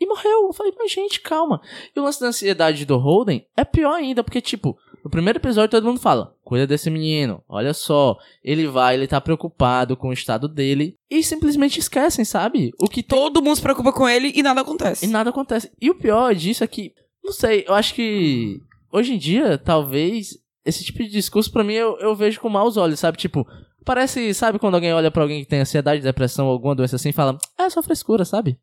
[0.00, 0.46] E morreu.
[0.46, 1.60] Eu falei, mas gente, calma.
[1.94, 5.70] E o lance da ansiedade do Holden é pior ainda, porque, tipo, no primeiro episódio
[5.70, 8.16] todo mundo fala: cuida desse menino, olha só.
[8.42, 10.96] Ele vai, ele tá preocupado com o estado dele.
[11.10, 12.72] E simplesmente esquecem, sabe?
[12.80, 15.04] O que tem Todo mundo se preocupa com ele e nada acontece.
[15.04, 15.70] e nada acontece.
[15.80, 18.60] E o pior disso é que, não sei, eu acho que
[18.92, 22.76] hoje em dia, talvez, esse tipo de discurso pra mim eu, eu vejo com maus
[22.76, 23.18] olhos, sabe?
[23.18, 23.46] Tipo,
[23.84, 27.12] parece, sabe quando alguém olha pra alguém que tem ansiedade, depressão alguma doença assim e
[27.12, 28.58] fala, é só frescura, sabe?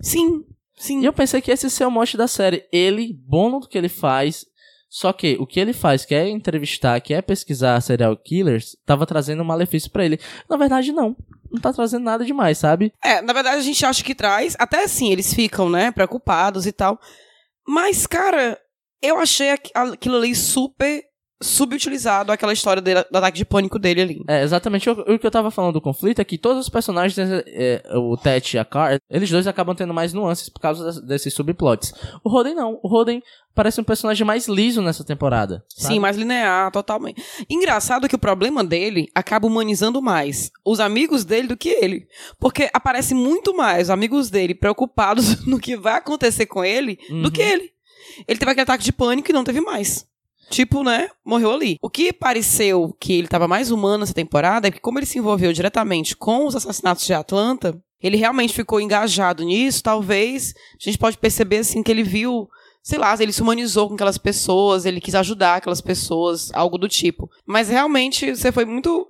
[0.00, 0.44] Sim,
[0.76, 1.00] sim.
[1.00, 2.64] E eu pensei que esse ia ser o mote da série.
[2.72, 4.44] Ele, bom no que ele faz,
[4.88, 9.04] só que o que ele faz, que é entrevistar, que é pesquisar serial killers, tava
[9.06, 10.18] trazendo um malefício pra ele.
[10.48, 11.16] Na verdade, não.
[11.50, 12.92] Não tá trazendo nada demais, sabe?
[13.02, 16.72] É, na verdade a gente acha que traz, até assim, eles ficam, né, preocupados e
[16.72, 16.98] tal.
[17.66, 18.58] Mas, cara,
[19.02, 21.02] eu achei aqu- aquilo ali super
[21.42, 24.24] subutilizado, aquela história dele, do ataque de pânico dele ali.
[24.28, 27.18] É, exatamente o, o que eu tava falando do conflito é que todos os personagens,
[27.18, 30.84] é, é, o Tet e a Car, eles dois acabam tendo mais nuances por causa
[30.84, 31.92] das- desses subplots.
[32.24, 32.78] O Roden não.
[32.82, 33.22] O Roden
[33.54, 35.64] parece um personagem mais liso nessa temporada.
[35.68, 35.94] sabe?
[35.94, 37.22] Sim, mais linear, totalmente.
[37.48, 42.06] Engraçado que o problema dele acaba humanizando mais os amigos dele do que ele.
[42.38, 47.14] Porque aparece muito mais os amigos dele preocupados no que vai acontecer com ele do
[47.26, 47.30] Uhum.
[47.30, 47.70] que ele.
[48.26, 50.06] Ele teve aquele ataque de pânico e não teve mais.
[50.50, 51.08] Tipo, né?
[51.24, 51.76] Morreu ali.
[51.82, 55.18] O que pareceu que ele tava mais humano nessa temporada é que, como ele se
[55.18, 59.82] envolveu diretamente com os assassinatos de Atlanta, ele realmente ficou engajado nisso.
[59.82, 62.48] Talvez a gente pode perceber, assim, que ele viu
[62.86, 66.88] sei lá, ele se humanizou com aquelas pessoas, ele quis ajudar aquelas pessoas, algo do
[66.88, 67.28] tipo.
[67.44, 69.08] Mas realmente você foi muito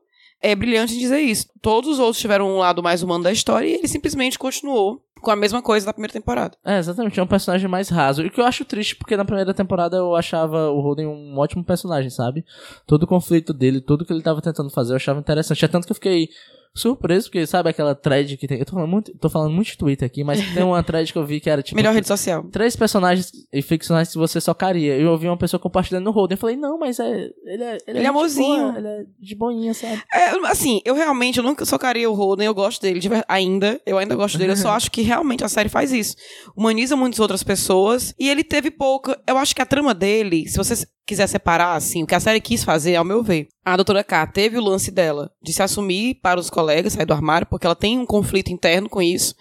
[0.51, 1.49] é, brilhante dizer isso.
[1.61, 5.31] Todos os outros tiveram um lado mais humano da história e ele simplesmente continuou com
[5.31, 6.57] a mesma coisa da primeira temporada.
[6.65, 8.23] É, exatamente, é um personagem mais raso.
[8.23, 11.37] E o que eu acho triste, porque na primeira temporada eu achava o Holden um
[11.37, 12.45] ótimo personagem, sabe?
[12.87, 15.65] Todo o conflito dele, tudo que ele tava tentando fazer, eu achava interessante.
[15.65, 16.29] É tanto que eu fiquei
[16.77, 18.59] surpreso, porque sabe aquela thread que tem.
[18.59, 21.19] Eu tô falando muito, tô falando muito de Twitter aqui, mas tem uma thread que
[21.19, 21.77] eu vi que era tipo.
[21.77, 22.45] Melhor rede social.
[22.45, 24.97] Três personagens ficcionais que você socaria.
[24.97, 26.35] Eu ouvi uma pessoa compartilhando no Holden.
[26.35, 27.31] Eu falei, não, mas é.
[27.45, 27.79] Ele é.
[27.87, 28.73] Ele, é gente amorzinho.
[28.73, 30.03] boa, ele é de boinha, sabe?
[30.13, 33.99] É, assim, eu realmente eu nunca socaria o Holden, eu gosto dele de ainda, eu
[33.99, 36.17] ainda gosto dele, eu só acho que realmente a série faz isso.
[36.57, 39.21] Humaniza muitas outras pessoas e ele teve pouca.
[39.27, 42.41] Eu acho que a trama dele, se você quiser separar, assim, o que a série
[42.41, 46.17] quis fazer, ao meu ver, a doutora K teve o lance dela de se assumir
[46.23, 49.35] para os colegas, sair do armário, porque ela tem um conflito interno com isso.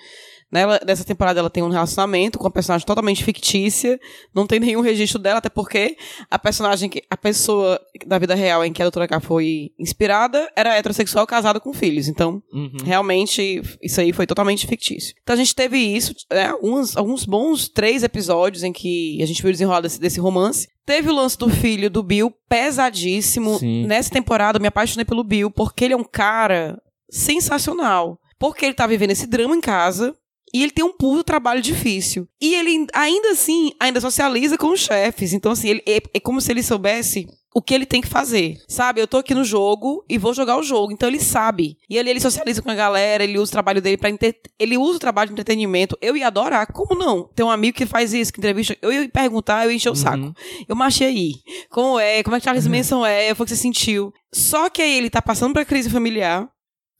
[0.51, 3.99] Nela, nessa temporada ela tem um relacionamento com uma personagem totalmente fictícia,
[4.33, 5.97] não tem nenhum registro dela, até porque
[6.29, 10.47] a personagem, que, a pessoa da vida real em que a doutora K foi inspirada
[10.55, 12.07] era heterossexual casada com filhos.
[12.07, 12.77] Então, Uhum.
[12.85, 15.15] realmente, isso aí foi totalmente fictício.
[15.23, 19.41] Então a gente teve isso, né, alguns, alguns bons três episódios em que a gente
[19.41, 20.67] viu o desenrolar desse, desse romance.
[20.85, 23.57] Teve o lance do filho do Bill, pesadíssimo.
[23.57, 23.87] Sim.
[23.87, 28.19] Nessa temporada eu me apaixonei pelo Bill, porque ele é um cara sensacional.
[28.37, 30.15] Porque ele tá vivendo esse drama em casa.
[30.53, 32.27] E ele tem um puro trabalho difícil.
[32.39, 35.33] E ele, ainda assim, ainda socializa com os chefes.
[35.33, 38.57] Então, assim, ele, é, é como se ele soubesse o que ele tem que fazer.
[38.67, 38.99] Sabe?
[38.99, 40.91] Eu tô aqui no jogo e vou jogar o jogo.
[40.91, 41.77] Então ele sabe.
[41.89, 44.35] E ele, ele socializa com a galera, ele usa o trabalho dele pra entre...
[44.59, 45.97] Ele usa o trabalho de entretenimento.
[46.01, 46.67] Eu ia adorar.
[46.73, 47.29] Como não?
[47.33, 48.77] Tem um amigo que faz isso, que entrevista.
[48.81, 50.33] Eu ia perguntar, eu ia encher o saco.
[50.67, 51.31] Eu marchei aí.
[51.69, 52.21] Como é?
[52.23, 53.33] Como é que Charles Manson é?
[53.33, 54.11] Foi o que você sentiu?
[54.33, 56.49] Só que aí ele tá passando pra crise familiar.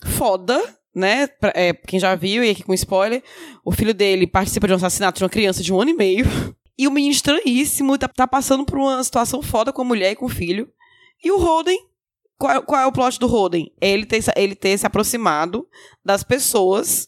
[0.06, 0.62] Foda.
[0.96, 1.28] Né?
[1.28, 3.22] Pra- é, quem já viu, e aqui com spoiler,
[3.66, 6.26] o filho dele participa de um assassinato de uma criança de um ano e meio.
[6.78, 10.16] E o menino estranhíssimo tá, tá passando por uma situação foda com a mulher e
[10.16, 10.68] com o filho.
[11.24, 11.78] E o Holden,
[12.38, 13.72] qual, é- qual é o plot do Holden?
[13.80, 15.68] É ele ter, se- ele ter se aproximado
[16.04, 17.08] das pessoas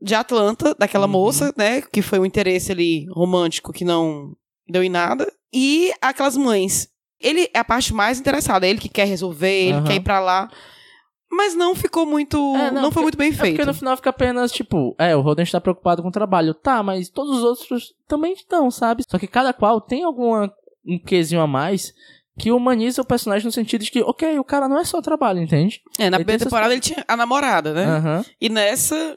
[0.00, 1.12] de Atlanta, daquela Uhum.
[1.12, 1.82] moça, né?
[1.82, 4.34] Que foi um interesse ali romântico que não
[4.68, 5.30] deu em nada.
[5.52, 6.88] E aquelas mães.
[7.22, 9.84] Ele é a parte mais interessada, é ele que quer resolver, ele Aham.
[9.84, 10.50] quer ir pra lá.
[11.30, 12.36] Mas não ficou muito.
[12.56, 13.54] É, não, não, foi muito bem É feito.
[13.56, 16.52] porque no final fica apenas, tipo, é, o Holden está preocupado com o trabalho.
[16.54, 19.04] Tá, mas todos os outros também estão, sabe?
[19.08, 20.52] Só que cada qual tem alguma
[20.84, 21.92] um quesinho a mais
[22.38, 25.42] que humaniza o personagem no sentido de que, ok, o cara não é só trabalho,
[25.42, 25.82] entende?
[25.98, 27.84] É, na Ele primeira temporada ele tinha a namorada, né?
[27.84, 28.24] Aham.
[28.40, 29.16] E nessa,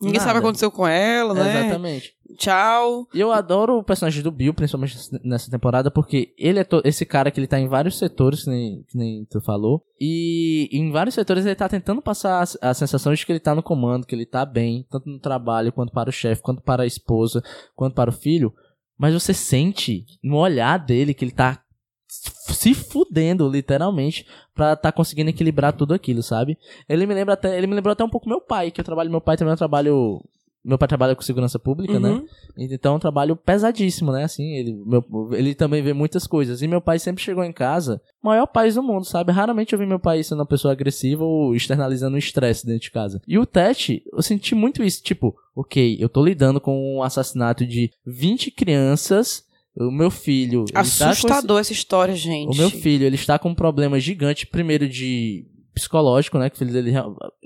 [0.00, 0.28] ninguém Nada.
[0.28, 1.66] sabe o que aconteceu com ela, né?
[1.66, 2.14] Exatamente.
[2.36, 3.08] Tchau.
[3.12, 7.30] E eu adoro o personagem do Bill, principalmente nessa temporada, porque ele é esse cara
[7.30, 9.82] que ele tá em vários setores, que nem, que nem tu falou.
[10.00, 13.54] E em vários setores ele tá tentando passar a, a sensação de que ele tá
[13.54, 16.82] no comando, que ele tá bem, tanto no trabalho, quanto para o chefe, quanto para
[16.82, 17.42] a esposa,
[17.74, 18.52] quanto para o filho.
[18.96, 21.62] Mas você sente no olhar dele que ele tá
[22.08, 26.56] se fudendo, literalmente, pra tá conseguindo equilibrar tudo aquilo, sabe?
[26.88, 29.10] Ele me lembra até, ele me lembrou até um pouco meu pai, que eu trabalho,
[29.10, 30.20] meu pai também é um trabalho,
[30.64, 32.10] meu pai trabalha com segurança pública, né?
[32.10, 32.26] Uhum.
[32.56, 34.24] Então é um trabalho pesadíssimo, né?
[34.24, 36.60] Assim, ele, meu- ele também vê muitas coisas.
[36.62, 39.30] E meu pai sempre chegou em casa, maior paz do mundo, sabe?
[39.30, 42.90] Raramente eu vi meu pai sendo uma pessoa agressiva ou externalizando o estresse dentro de
[42.90, 43.20] casa.
[43.28, 45.02] E o Tete, eu senti muito isso.
[45.02, 49.46] Tipo, ok, eu tô lidando com um assassinato de 20 crianças.
[49.78, 50.64] O meu filho.
[50.66, 52.52] tá com esse- Assustador essa história, gente.
[52.52, 56.50] o meu filho, ele está com um problema gigante, primeiro de psicológico, né?
[56.50, 56.92] Que o filho dele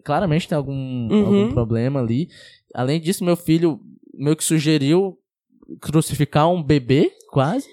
[0.04, 1.24] claramente tem algum, Uhum.
[1.26, 2.28] algum problema ali.
[2.74, 3.78] Além disso, meu filho
[4.14, 5.18] meio que sugeriu
[5.80, 7.66] crucificar um bebê, quase.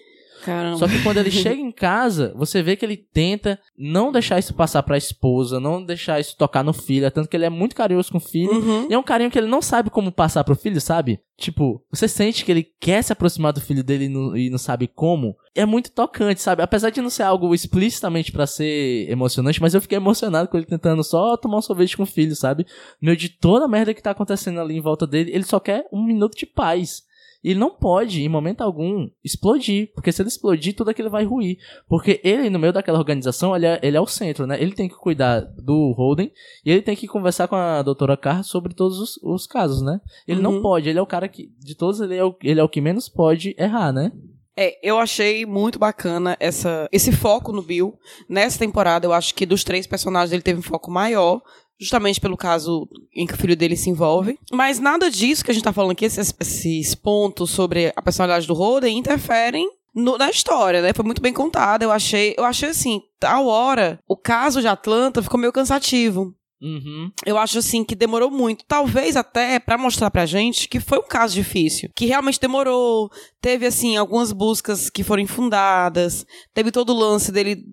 [0.49, 0.77] Caramba.
[0.77, 4.53] Só que quando ele chega em casa, você vê que ele tenta não deixar isso
[4.53, 7.75] passar pra esposa, não deixar isso tocar no filho, é tanto que ele é muito
[7.75, 8.51] carinhoso com o filho.
[8.51, 8.88] Uhum.
[8.89, 11.19] E é um carinho que ele não sabe como passar pro filho, sabe?
[11.38, 14.57] Tipo, você sente que ele quer se aproximar do filho dele e não, e não
[14.57, 15.38] sabe como.
[15.55, 16.63] É muito tocante, sabe?
[16.63, 20.65] Apesar de não ser algo explicitamente pra ser emocionante, mas eu fiquei emocionado com ele
[20.65, 22.65] tentando só tomar um sorvete com o filho, sabe?
[23.01, 25.85] Meio de toda a merda que tá acontecendo ali em volta dele, ele só quer
[25.93, 27.03] um minuto de paz.
[27.43, 29.91] E ele não pode, em momento algum, explodir.
[29.93, 31.58] Porque se ele explodir, tudo aquilo vai ruir.
[31.88, 34.62] Porque ele, no meio daquela organização, ele é, ele é o centro, né?
[34.62, 36.32] Ele tem que cuidar do Holden
[36.65, 39.99] e ele tem que conversar com a doutora Carr sobre todos os, os casos, né?
[40.28, 40.62] Ele não Uhum.
[40.62, 42.82] pode, ele é o cara que, de todos, ele é o, ele é o que
[42.82, 44.12] menos pode errar, né?
[44.58, 47.97] É, eu achei muito bacana essa, esse foco no Bill.
[48.28, 51.41] Nessa temporada, eu acho que dos três personagens ele teve um foco maior.
[51.80, 54.38] Justamente pelo caso em que o filho dele se envolve.
[54.52, 58.46] Mas nada disso que a gente tá falando aqui, esses, esses pontos sobre a personalidade
[58.48, 60.92] do Holden, interferem no- na história, né?
[60.94, 61.84] Foi muito bem contada.
[61.86, 66.34] Eu achei, eu achei assim, tal hora, o caso de Atlanta ficou meio cansativo.
[66.62, 67.10] Uhum.
[67.26, 71.08] Eu acho assim que demorou muito, talvez até pra mostrar pra gente que foi um
[71.08, 73.10] caso difícil, que realmente demorou,
[73.42, 77.63] teve assim algumas buscas que foram infundadas, teve todo o lance dele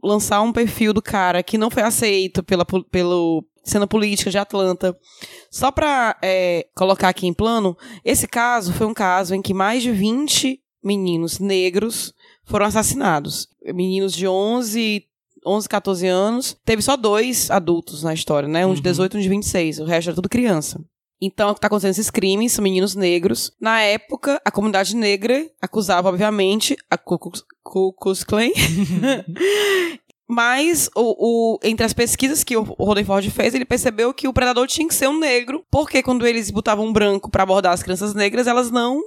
[0.00, 4.96] lançar um perfil do cara que não foi aceito pela pelo cena política de Atlanta.
[5.50, 9.82] Só pra é, colocar aqui em plano, esse caso foi um caso em que mais
[9.82, 13.48] de 20 meninos negros foram assassinados.
[13.64, 15.04] Meninos de 11
[15.46, 16.56] 11, 14 anos.
[16.64, 18.66] Teve só dois adultos na história, né?
[18.66, 18.82] Um de Uhum.
[18.82, 19.78] 18 e um de 26.
[19.78, 20.80] O resto era tudo criança.
[21.20, 23.52] Então, o que tá acontecendo esses crimes são meninos negros.
[23.60, 27.18] Na época, a comunidade negra acusava, obviamente, a Ku
[27.92, 28.48] Klux Klan.
[30.28, 34.66] Mas, o, o- entre as pesquisas que o Roddenford fez, ele percebeu que o predador
[34.66, 38.12] tinha que ser um negro, porque quando eles botavam um branco pra abordar as crianças
[38.14, 39.00] negras, elas não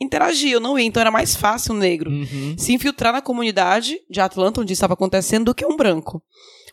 [0.00, 0.86] interagiam, não iam.
[0.86, 2.54] Então, era mais fácil um negro Uhum.
[2.56, 6.22] se infiltrar na comunidade de Atlanta, onde estava acontecendo, do que um branco.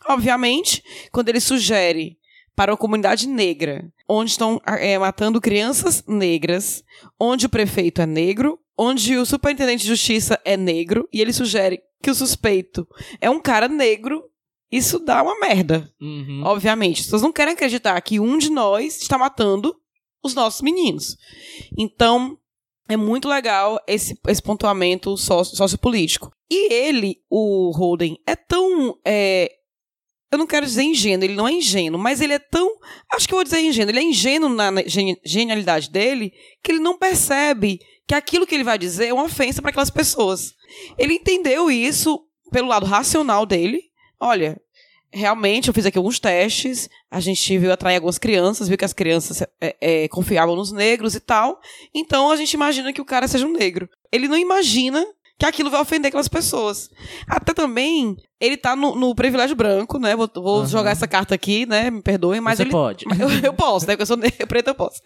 [0.08, 2.16] Obviamente, quando ele sugere
[2.56, 6.82] para uma comunidade negra, onde estão é, matando crianças negras,
[7.18, 11.80] onde o prefeito é negro, onde o superintendente de justiça é negro, e ele sugere
[12.02, 12.88] que o suspeito
[13.20, 14.24] é um cara negro,
[14.72, 15.92] isso dá uma merda.
[16.00, 16.42] Uhum.
[16.46, 19.76] Obviamente, as pessoas não querem acreditar que um de nós está matando
[20.22, 21.16] os nossos meninos.
[21.76, 22.38] Então,
[22.88, 26.30] é muito legal esse, esse pontuamento sócio- sociopolítico.
[26.50, 28.98] E ele, o Holden, é tão.
[29.04, 29.50] é,
[30.32, 32.68] eu não quero dizer ingênuo, ele não é ingênuo, mas ele é tão.
[33.12, 33.90] Acho que eu vou dizer ingênuo.
[33.90, 37.78] Ele é ingênuo na na geni- genialidade dele que ele não percebe
[38.10, 40.52] que aquilo que ele vai dizer é uma ofensa para aquelas pessoas.
[40.98, 42.20] Ele entendeu isso
[42.50, 43.84] pelo lado racional dele.
[44.18, 44.60] Olha,
[45.12, 48.92] realmente eu fiz aqui alguns testes, a gente viu atrair algumas crianças, viu que as
[48.92, 51.60] crianças é, é, confiavam nos negros e tal.
[51.94, 53.88] Então a gente imagina que o cara seja um negro.
[54.10, 55.06] Ele não imagina
[55.38, 56.90] que aquilo vai ofender aquelas pessoas.
[57.28, 60.16] Até também, ele tá no, no privilégio branco, né?
[60.16, 60.66] Vou, vou Aham.
[60.66, 61.92] jogar essa carta aqui, né?
[61.92, 62.72] Me perdoem, mas Você ele.
[62.72, 63.04] pode.
[63.04, 63.92] Eu, eu posso, né?
[63.92, 64.18] Porque eu sou
[64.48, 65.00] preta, eu posso.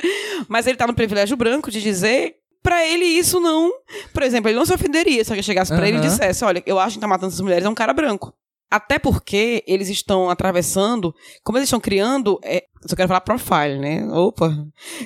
[0.49, 2.37] Mas ele tá no privilégio branco de dizer.
[2.65, 3.71] Pra ele, isso não.
[4.13, 6.81] Por exemplo, ele não se ofenderia se alguém chegasse pra ele e dissesse: Olha, eu
[6.81, 8.35] acho que tá matando essas mulheres é um cara branco.
[8.71, 11.15] Até porque eles estão atravessando.
[11.45, 12.41] Como eles estão criando.
[12.43, 14.05] É, eu só quero falar profile, né?
[14.11, 14.49] Opa!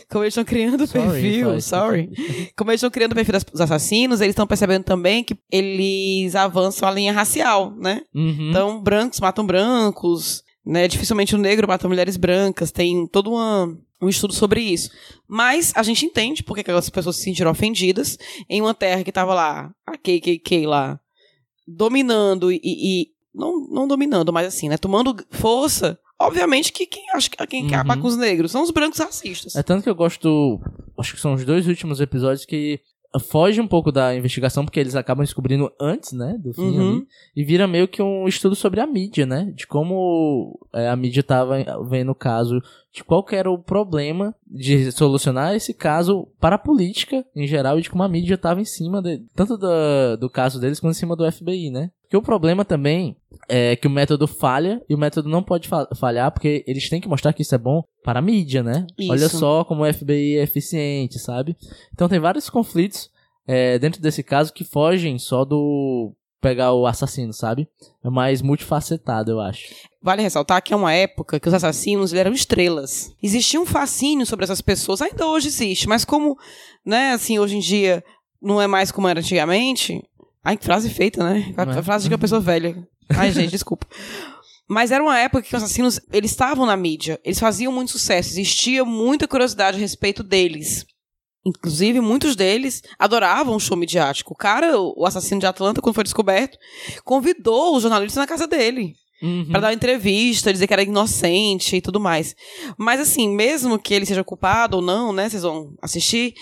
[0.08, 1.50] Como eles estão criando Sorry, perfil.
[1.50, 1.64] faz.
[1.66, 2.10] Sorry.
[2.56, 6.34] Como eles estão criando o perfil das- dos assassinos, eles estão percebendo também que eles
[6.34, 8.00] avançam a linha racial, né?
[8.14, 8.48] Uhum.
[8.50, 10.86] Então, brancos matam brancos, né?
[10.86, 12.70] Dificilmente o negro mata mulheres brancas.
[12.70, 14.90] Tem todo uma, um estudo sobre isso.
[15.26, 19.10] Mas a gente entende porque que aquelas pessoas se sentiram ofendidas em uma terra que
[19.10, 21.00] tava lá, a KKK lá,
[21.66, 22.60] dominando e.
[22.64, 24.76] e- não, não dominando, mas assim, né?
[24.76, 25.98] Tomando força.
[26.18, 27.80] Obviamente que quem acha que quem quer Uhum.
[27.82, 29.54] acabar com os negros são os brancos racistas.
[29.54, 30.60] É tanto que eu gosto.
[30.98, 32.80] Acho que são os dois últimos episódios que
[33.30, 36.36] foge um pouco da investigação, porque eles acabam descobrindo antes, né?
[36.38, 36.90] Do fim Uhum.
[36.98, 37.06] ali.
[37.34, 39.50] E vira meio que um estudo sobre a mídia, né?
[39.54, 41.56] De como é, a mídia tava
[41.88, 42.60] vendo o caso,
[42.92, 47.78] de qual que era o problema de solucionar esse caso para a política em geral,
[47.78, 50.94] e de como a mídia tava em cima, de, tanto do, do caso deles quanto
[50.94, 51.90] em cima do FBI, né?
[52.02, 53.16] Porque o problema também
[53.48, 57.00] é que o método falha e o método não pode fa- falhar porque eles têm
[57.02, 58.86] que mostrar que isso é bom para a mídia, né?
[58.98, 59.12] Isso.
[59.12, 61.54] Olha só como o FBI é eficiente, sabe?
[61.92, 63.10] Então tem vários conflitos
[63.46, 67.68] é, dentro desse caso que fogem só do pegar o assassino, sabe?
[68.02, 69.74] É mais multifacetado, eu acho.
[70.02, 73.14] Vale ressaltar que é uma época que os assassinos eram estrelas.
[73.22, 76.38] Existia um fascínio sobre essas pessoas, ainda hoje existe, mas como,
[76.86, 78.02] né, assim, hoje em dia
[78.40, 80.02] não é mais como era antigamente.
[80.42, 81.52] Ai, que frase feita, né?
[81.58, 81.78] A, Não é?
[81.78, 82.74] a frase de uma pessoa velha.
[83.10, 83.86] Ai, gente, desculpa.
[84.68, 88.28] Mas era uma época que os assassinos, eles estavam na mídia, eles faziam muito sucesso,
[88.30, 90.84] existia muita curiosidade a respeito deles.
[91.46, 94.34] Inclusive, muitos deles adoravam o show midiático.
[94.34, 96.58] O cara, o assassino de Atlanta, quando foi descoberto,
[97.04, 98.92] convidou os jornalistas na casa dele.
[99.22, 99.46] Uhum.
[99.50, 102.36] Pra dar uma entrevista, dizer que era inocente e tudo mais.
[102.76, 105.28] Mas assim, mesmo que ele seja culpado ou não, né?
[105.28, 106.34] Vocês vão assistir.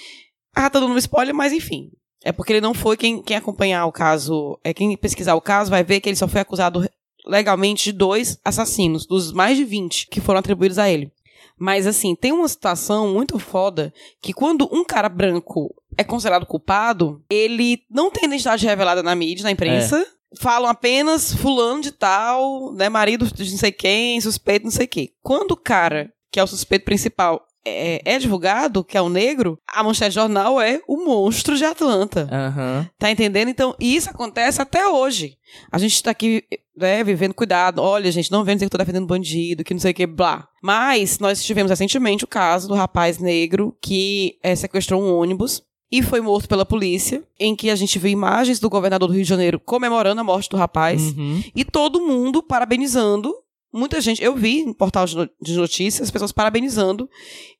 [0.55, 1.91] Ah, tá dando um spoiler, mas enfim.
[2.25, 4.59] É porque ele não foi quem, quem acompanhar o caso.
[4.65, 6.87] É quem pesquisar o caso vai ver que ele só foi acusado
[7.27, 11.13] legalmente de dois assassinos, dos mais de 20 que foram atribuídos a ele.
[11.59, 17.23] Mas assim, tem uma situação muito foda que quando um cara branco é considerado culpado,
[17.31, 20.07] ele não tem identidade revelada na mídia, na imprensa.
[20.39, 25.13] Falam apenas fulano de tal, né, marido de não sei quem, suspeito não sei quê.
[25.23, 29.59] Quando o cara, que é o suspeito principal, é, é divulgado, que é o negro,
[29.67, 32.29] a manchete jornal é o monstro de Atlanta.
[32.31, 32.89] Aham.
[32.99, 33.49] Tá entendendo?
[33.49, 35.37] Então, isso acontece até hoje.
[35.71, 36.43] A gente tá aqui,
[36.77, 37.81] né, vivendo cuidado.
[37.81, 40.07] Olha, gente, não vem dizer que eu tô defendendo bandido, que não sei o que,
[40.07, 40.47] blá.
[40.63, 46.03] Mas nós tivemos recentemente o caso do rapaz negro que eh, sequestrou um ônibus e
[46.03, 49.29] foi morto pela polícia, em que a gente viu imagens do governador do Rio de
[49.29, 51.43] Janeiro comemorando a morte do rapaz Uhum.
[51.55, 53.33] e todo mundo parabenizando
[53.73, 57.09] muita gente, eu vi no portal de no- de notícias, pessoas parabenizando,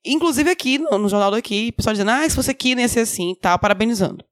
[0.05, 3.01] inclusive aqui no, no jornal daqui, pessoal dizendo, ah, se fosse aqui não ia ser
[3.01, 4.23] assim, tá, parabenizando.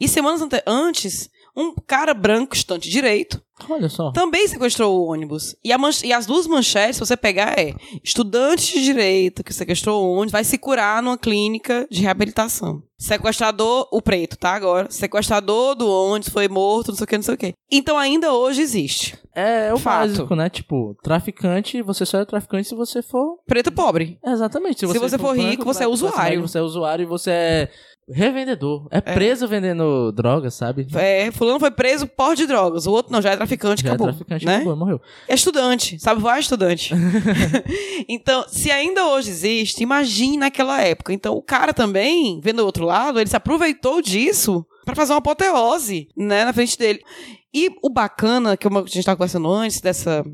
[0.00, 4.10] E semanas ante- antes, um cara branco, estante direito, Olha só.
[4.12, 5.54] também sequestrou o ônibus.
[5.64, 5.70] E,
[6.04, 10.32] e as duas manchetes, se você pegar, é estudante de direito que sequestrou o ônibus
[10.32, 12.82] vai se curar numa clínica de reabilitação.
[12.98, 14.52] Sequestrador, o preto, tá?
[14.52, 14.90] Agora.
[14.90, 17.54] Sequestrador do ônibus foi morto, não sei o que, não sei o que.
[17.70, 19.18] Então ainda hoje existe.
[19.34, 20.08] É, é o Fato.
[20.08, 20.50] básico, né?
[20.50, 23.38] Tipo, traficante, você só é traficante se você for.
[23.46, 24.18] Preto pobre.
[24.24, 24.80] Exatamente.
[24.80, 26.42] Se você for rico, você é usuário.
[26.42, 27.70] Você é usuário e você é
[28.12, 28.86] revendedor.
[28.90, 30.86] É preso vendendo drogas, sabe?
[30.94, 32.86] É, fulano foi preso por de drogas.
[32.86, 34.08] O outro não, já é traficante, Já acabou.
[34.08, 34.56] é traficante, né?
[34.56, 35.00] acabou, morreu.
[35.28, 36.20] É estudante, sabe?
[36.20, 36.94] Vai estudante.
[38.08, 41.12] então, se ainda hoje existe, imagine naquela época.
[41.12, 45.18] Então, o cara também, vendo o outro lado, ele se aproveitou disso pra fazer uma
[45.18, 47.00] apoteose, né, na frente dele.
[47.52, 50.24] E o bacana, que a gente tava conversando antes dessa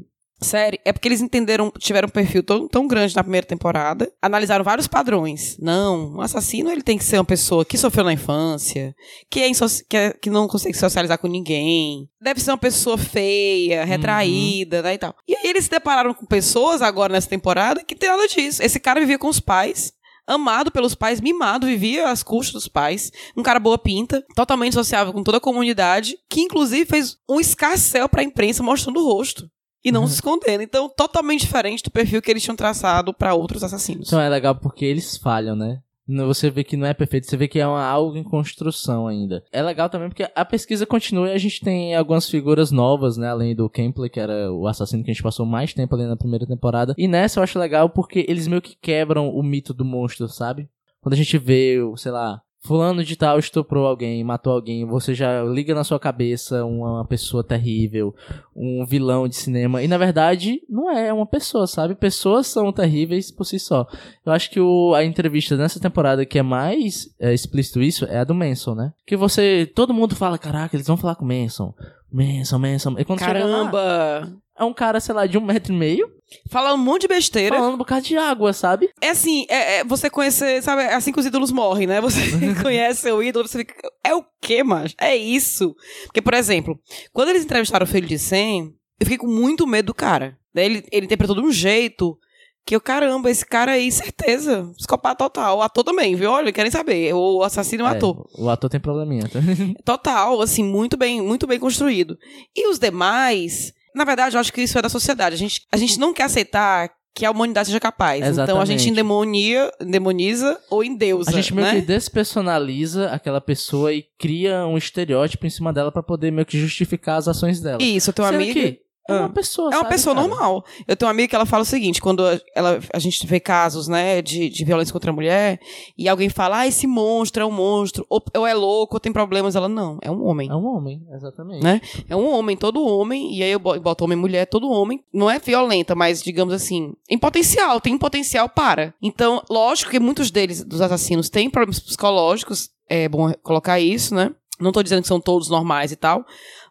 [0.42, 4.64] série, é porque eles entenderam, tiveram um perfil tão, tão grande na primeira temporada, analisaram
[4.64, 5.56] vários padrões.
[5.60, 8.94] Não, um assassino ele tem que ser uma pessoa que sofreu na infância,
[9.30, 9.50] que, é
[9.88, 14.94] que, é- que não consegue socializar com ninguém, deve ser uma pessoa feia, retraída, né,
[14.94, 15.14] e tal.
[15.26, 18.62] E aí eles se depararam com pessoas agora nessa temporada que tem nada disso.
[18.62, 19.92] Esse cara vivia com os pais,
[20.26, 25.12] amado pelos pais, mimado, vivia às custas dos pais, um cara boa pinta, totalmente sociável
[25.12, 29.48] com toda a comunidade, que inclusive fez um escarcel pra imprensa mostrando o rosto.
[29.86, 30.62] E não se escondendo.
[30.62, 34.08] Então, totalmente diferente do perfil que eles tinham traçado pra outros assassinos.
[34.08, 35.80] Então é legal porque eles falham, né?
[36.08, 39.42] Você vê que não é perfeito, você vê que é uma, algo em construção ainda.
[39.50, 43.28] É legal também porque a pesquisa continua e a gente tem algumas figuras novas, né?
[43.28, 46.16] Além do Kempley, que era o assassino que a gente passou mais tempo ali na
[46.16, 46.94] primeira temporada.
[46.96, 50.68] E nessa eu acho legal porque eles meio que quebram o mito do monstro, sabe?
[51.00, 55.42] Quando a gente vê, sei lá, fulano de tal estuprou alguém, matou alguém, você já
[55.44, 58.14] liga na sua cabeça uma pessoa terrível,
[58.54, 59.82] um vilão de cinema.
[59.82, 61.94] E na verdade, não é, é uma pessoa, sabe?
[61.94, 63.86] Pessoas são terríveis por si só.
[64.24, 68.18] Eu acho que o, a entrevista nessa temporada que é mais é, explícito isso é
[68.18, 68.92] a do Manson, né?
[69.06, 69.70] Que você.
[69.74, 71.72] Todo mundo fala, caraca, eles vão falar com o Manson.
[72.12, 72.94] Manson, Manson.
[72.98, 74.45] E quando chega lá, Caramba!
[74.58, 76.10] É um cara, sei lá, de um metro e meio,
[76.50, 77.54] Falando um monte de besteira.
[77.56, 78.90] falando um bocado de água, sabe?
[79.00, 82.00] É assim, é, é você conhecer, sabe, é assim que os ídolos morrem, né?
[82.00, 82.20] Você
[82.60, 85.76] conhece o ídolo, você fica, é o quê, mas É isso.
[86.06, 86.76] Porque, por exemplo,
[87.12, 90.36] quando eles entrevistaram o filho de Sam, eu fiquei com muito medo do cara.
[90.52, 92.18] Daí Ele, ele interpretou de um jeito
[92.66, 95.58] que eu, caramba, esse cara aí, certeza, psicopata total.
[95.58, 96.32] O ator também, viu?
[96.32, 97.14] Olha, querem saber.
[97.14, 98.28] O assassino é o É, ator.
[98.36, 99.28] o ator tem probleminha.
[99.28, 99.38] tá?
[99.84, 102.18] Total, assim, muito bem, muito bem construído.
[102.56, 105.34] E os demais, na verdade, eu acho que isso é da sociedade.
[105.34, 108.18] A gente, a gente não quer aceitar que a humanidade seja capaz.
[108.18, 108.68] Então a Exatamente.
[108.68, 111.74] gente endemonia, demoniza ou endeusa, A gente meio né?
[111.76, 116.58] que despersonaliza aquela pessoa e cria um estereótipo em cima dela pra poder meio que
[116.60, 117.82] justificar as ações dela.
[117.82, 118.60] Isso, eu tenho uma Sendo amiga...
[118.60, 119.20] que é Ah.
[119.20, 120.26] uma pessoa, É uma sabe, pessoa cara?
[120.28, 120.64] normal.
[120.86, 122.22] Eu tenho uma amiga que ela fala o seguinte, quando
[122.54, 125.60] ela, a gente vê casos, né, de, de violência contra a mulher,
[125.96, 129.12] e alguém fala, ah, esse monstro é um monstro, ou, ou é louco, ou tem
[129.12, 130.48] problemas, ela, não, é um homem.
[130.50, 131.62] É um homem, exatamente.
[131.62, 131.80] Né?
[132.08, 135.02] É um homem, todo homem, e aí eu bo- boto homem e mulher, todo homem.
[135.12, 138.94] Não é violenta, mas digamos assim, em potencial, tem potencial para.
[139.02, 144.32] Então, lógico que muitos deles, dos assassinos, têm problemas psicológicos, é bom colocar isso, né?
[144.58, 146.24] Não tô dizendo que são todos normais e tal,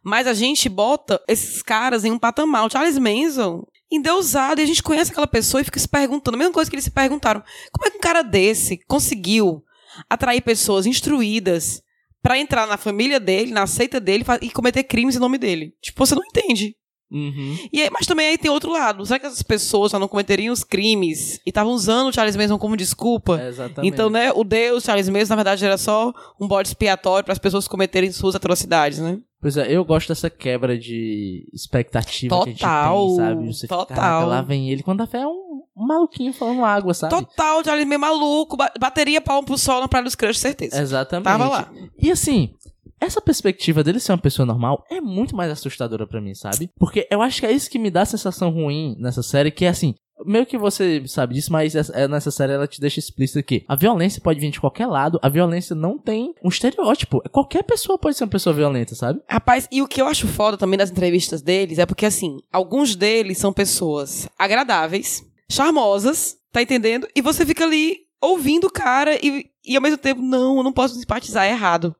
[0.06, 2.64] mas a gente bota esses caras em um patamar.
[2.64, 6.38] O Charles Manson, endeusado, e a gente conhece aquela pessoa e fica se perguntando, a
[6.38, 9.64] mesma coisa que eles se perguntaram, como é que um cara desse conseguiu
[10.08, 11.82] atrair pessoas instruídas
[12.22, 15.74] pra entrar na família dele, na seita dele e cometer crimes em nome dele.
[15.82, 16.76] Tipo, você não entende.
[17.16, 17.57] Uhum.
[17.72, 19.05] E aí, mas também aí tem outro lado.
[19.05, 22.57] Será que essas pessoas já não cometeriam os crimes e estavam usando o Charles Manson
[22.57, 23.41] como desculpa?
[23.41, 23.93] Exatamente.
[23.93, 27.39] Então, né, o Deus Charles Manson, na verdade, era só um bode expiatório para as
[27.39, 29.18] pessoas cometerem suas atrocidades, né?
[29.41, 33.45] Pois é, eu gosto dessa quebra de expectativa que a gente Total, tem, sabe?
[33.47, 33.95] Você fica, total.
[33.97, 34.82] "Caraca, lá vem ele.
[34.84, 37.13] Quando a fé é um, um maluquinho falando água, sabe?
[37.16, 40.82] Total, Charles Manson maluco, ba- bateria palmo pro sol na Praia dos Crush, certeza.
[40.82, 41.26] Exatamente.
[41.26, 41.72] Tava lá.
[42.01, 42.55] E assim,
[42.99, 46.69] essa perspectiva dele ser uma pessoa normal é muito mais assustadora pra mim, sabe?
[46.77, 49.65] Porque eu acho que é isso que me dá a sensação ruim nessa série, que
[49.65, 53.45] é assim, meio que você sabe disso, mas é, nessa série ela te deixa explícito
[53.45, 57.21] que a violência pode vir de qualquer lado, a violência não tem um estereótipo.
[57.31, 59.21] Qualquer pessoa pode ser uma pessoa violenta, sabe?
[59.27, 62.95] Rapaz, e o que eu acho foda também das entrevistas deles é porque, assim, alguns
[62.95, 67.07] deles são pessoas agradáveis, charmosas, tá entendendo?
[67.15, 70.73] E você fica ali ouvindo o cara e, e ao mesmo tempo, não, eu não
[70.73, 71.95] posso simpatizar, é errado.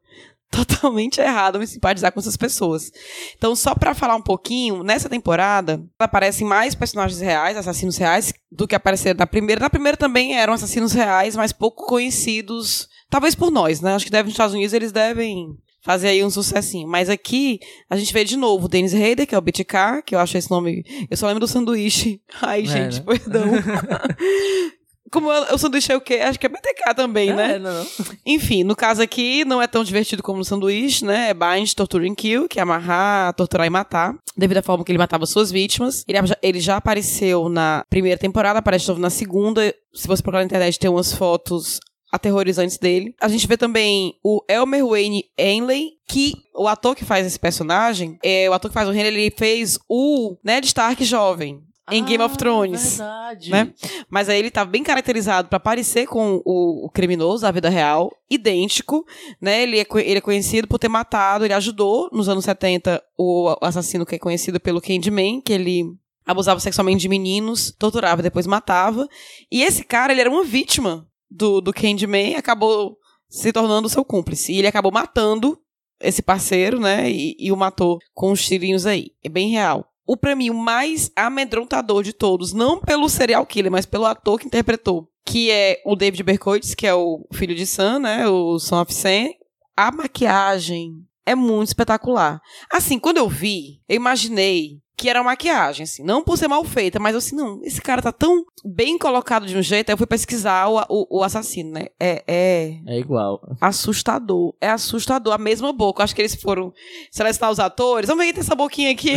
[0.52, 2.92] Totalmente errado me simpatizar com essas pessoas.
[3.38, 8.68] Então, só pra falar um pouquinho, nessa temporada aparecem mais personagens reais, assassinos reais, do
[8.68, 9.62] que apareceram na primeira.
[9.62, 13.96] Na primeira também eram assassinos reais, mas pouco conhecidos, talvez por nós, né?
[13.96, 15.48] Acho que deve, nos Estados Unidos eles devem
[15.84, 16.88] fazer aí um sucessinho.
[16.88, 20.16] Mas aqui, a gente vê de novo o Dennis Rader, que é o BTK, que
[20.16, 20.84] eu acho esse nome...
[21.10, 22.22] Eu só lembro do sanduíche.
[22.42, 23.06] Ai, É, gente, né?
[23.06, 23.46] perdão.
[25.16, 26.16] Como o sanduíche é o quê?
[26.16, 27.54] Acho que é BTK também, né?
[27.56, 27.88] É, não, não.
[28.26, 31.30] Enfim, no caso aqui, não é tão divertido como no sanduíche, né?
[31.30, 34.14] É bind, torture and kill, que é amarrar, torturar e matar.
[34.38, 36.04] Devido à forma que ele matava suas vítimas.
[36.08, 39.74] Ele, já- ele já apareceu na primeira temporada, aparece de novo na segunda.
[39.94, 41.80] Se você procurar na internet, tem umas fotos
[42.12, 43.14] aterrorizantes dele.
[43.20, 48.18] A gente vê também o Elmer Wayne Ainley, que o ator que faz esse personagem,
[48.24, 51.60] é o ator que faz o Henry, ele fez o Ned Stark jovem.
[51.92, 53.52] Em Game of Ah, Thrones Verdade.
[53.52, 53.74] né?
[54.10, 58.12] Mas aí ele tá bem caracterizado pra parecer com o, o criminoso da vida real,
[58.30, 59.06] idêntico,
[59.40, 59.62] né?
[59.64, 64.06] Ele é, ele é conhecido por ter matado, ele ajudou nos anos 70 o assassino
[64.06, 65.84] que é conhecido pelo Candyman, que ele
[66.26, 69.08] abusava sexualmente de meninos, torturava e depois matava.
[69.52, 72.98] E esse cara, ele era uma vítima do, do Candyman e acabou
[73.30, 74.52] se tornando seu cúmplice.
[74.54, 75.60] E ele acabou matando
[76.00, 77.10] esse parceiro, né?
[77.12, 79.12] E, e o matou com os tirinhos aí.
[79.24, 79.88] É bem real.
[80.08, 84.40] O pra mim, o mais amedrontador de todos, não pelo serial killer, mas pelo ator
[84.40, 88.28] que interpretou, que é o David Berkowitz, que é o filho de Sam, né?
[88.28, 89.30] O Son of Sam.
[89.76, 90.92] A maquiagem
[91.26, 92.40] é muito espetacular.
[92.72, 97.00] Assim, quando eu vi, eu imaginei que era maquiagem, assim, não por ser mal feita,
[97.00, 100.08] mas assim, não, esse cara tá tão bem colocado de um jeito, aí eu fui
[100.08, 101.88] pesquisar o, o, o assassino, né?
[102.00, 103.42] É, é É igual.
[103.62, 104.54] assustador.
[104.60, 105.34] É assustador.
[105.34, 106.04] A mesma boca.
[106.04, 106.74] Acho que eles foram
[107.12, 108.08] selecionar os atores.
[108.08, 109.16] Vamos ver quem tem essa boquinha aqui.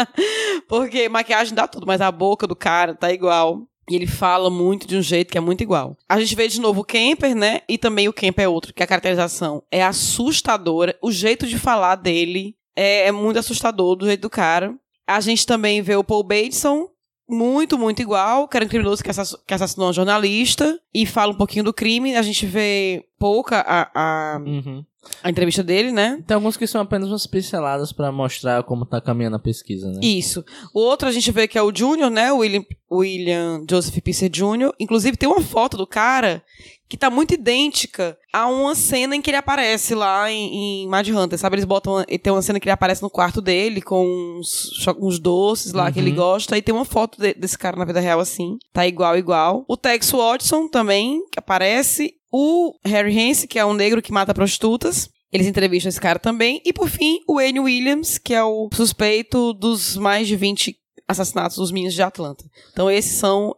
[0.68, 3.62] Porque maquiagem dá tudo, mas a boca do cara tá igual.
[3.90, 5.96] E ele fala muito de um jeito que é muito igual.
[6.08, 7.60] A gente vê de novo o Kemper, né?
[7.68, 10.96] E também o Kemper é outro, que a caracterização é assustadora.
[11.02, 14.74] O jeito de falar dele é, é muito assustador do jeito do cara.
[15.06, 16.88] A gente também vê o Paul Bateson,
[17.28, 21.32] muito, muito igual, que era um criminoso que, assass- que assassinou uma jornalista e fala
[21.32, 22.16] um pouquinho do crime.
[22.16, 24.84] A gente vê pouca a, a, Uhum.
[25.22, 26.22] a entrevista dele, né?
[26.26, 30.00] Tem alguns que são apenas umas pinceladas pra mostrar como tá caminhando a pesquisa, né?
[30.02, 30.44] Isso.
[30.74, 32.30] O outro a gente vê que é o Júnior, né?
[32.30, 34.72] O William, William Joseph Pisser Jr.
[34.78, 36.42] Inclusive tem uma foto do cara
[36.94, 41.08] que tá muito idêntica a uma cena em que ele aparece lá em, em Mad
[41.08, 41.56] Hunter, sabe?
[41.56, 41.94] Eles botam.
[41.94, 44.06] Uma, tem uma cena que ele aparece no quarto dele com
[44.38, 44.70] uns,
[45.00, 46.16] uns doces lá que ele Uhum.
[46.16, 46.56] gosta.
[46.56, 48.56] E tem uma foto de- desse cara na vida real assim.
[48.72, 49.64] Tá igual, igual.
[49.68, 52.14] O Tex Watson também que aparece.
[52.32, 55.08] O Harry Hance, que é um negro que mata prostitutas.
[55.32, 56.60] Eles entrevistam esse cara também.
[56.64, 60.76] E por fim, o Wayne Williams, que é o suspeito dos mais de 20
[61.08, 62.44] assassinatos dos meninos de Atlanta.
[62.72, 63.54] Então esses são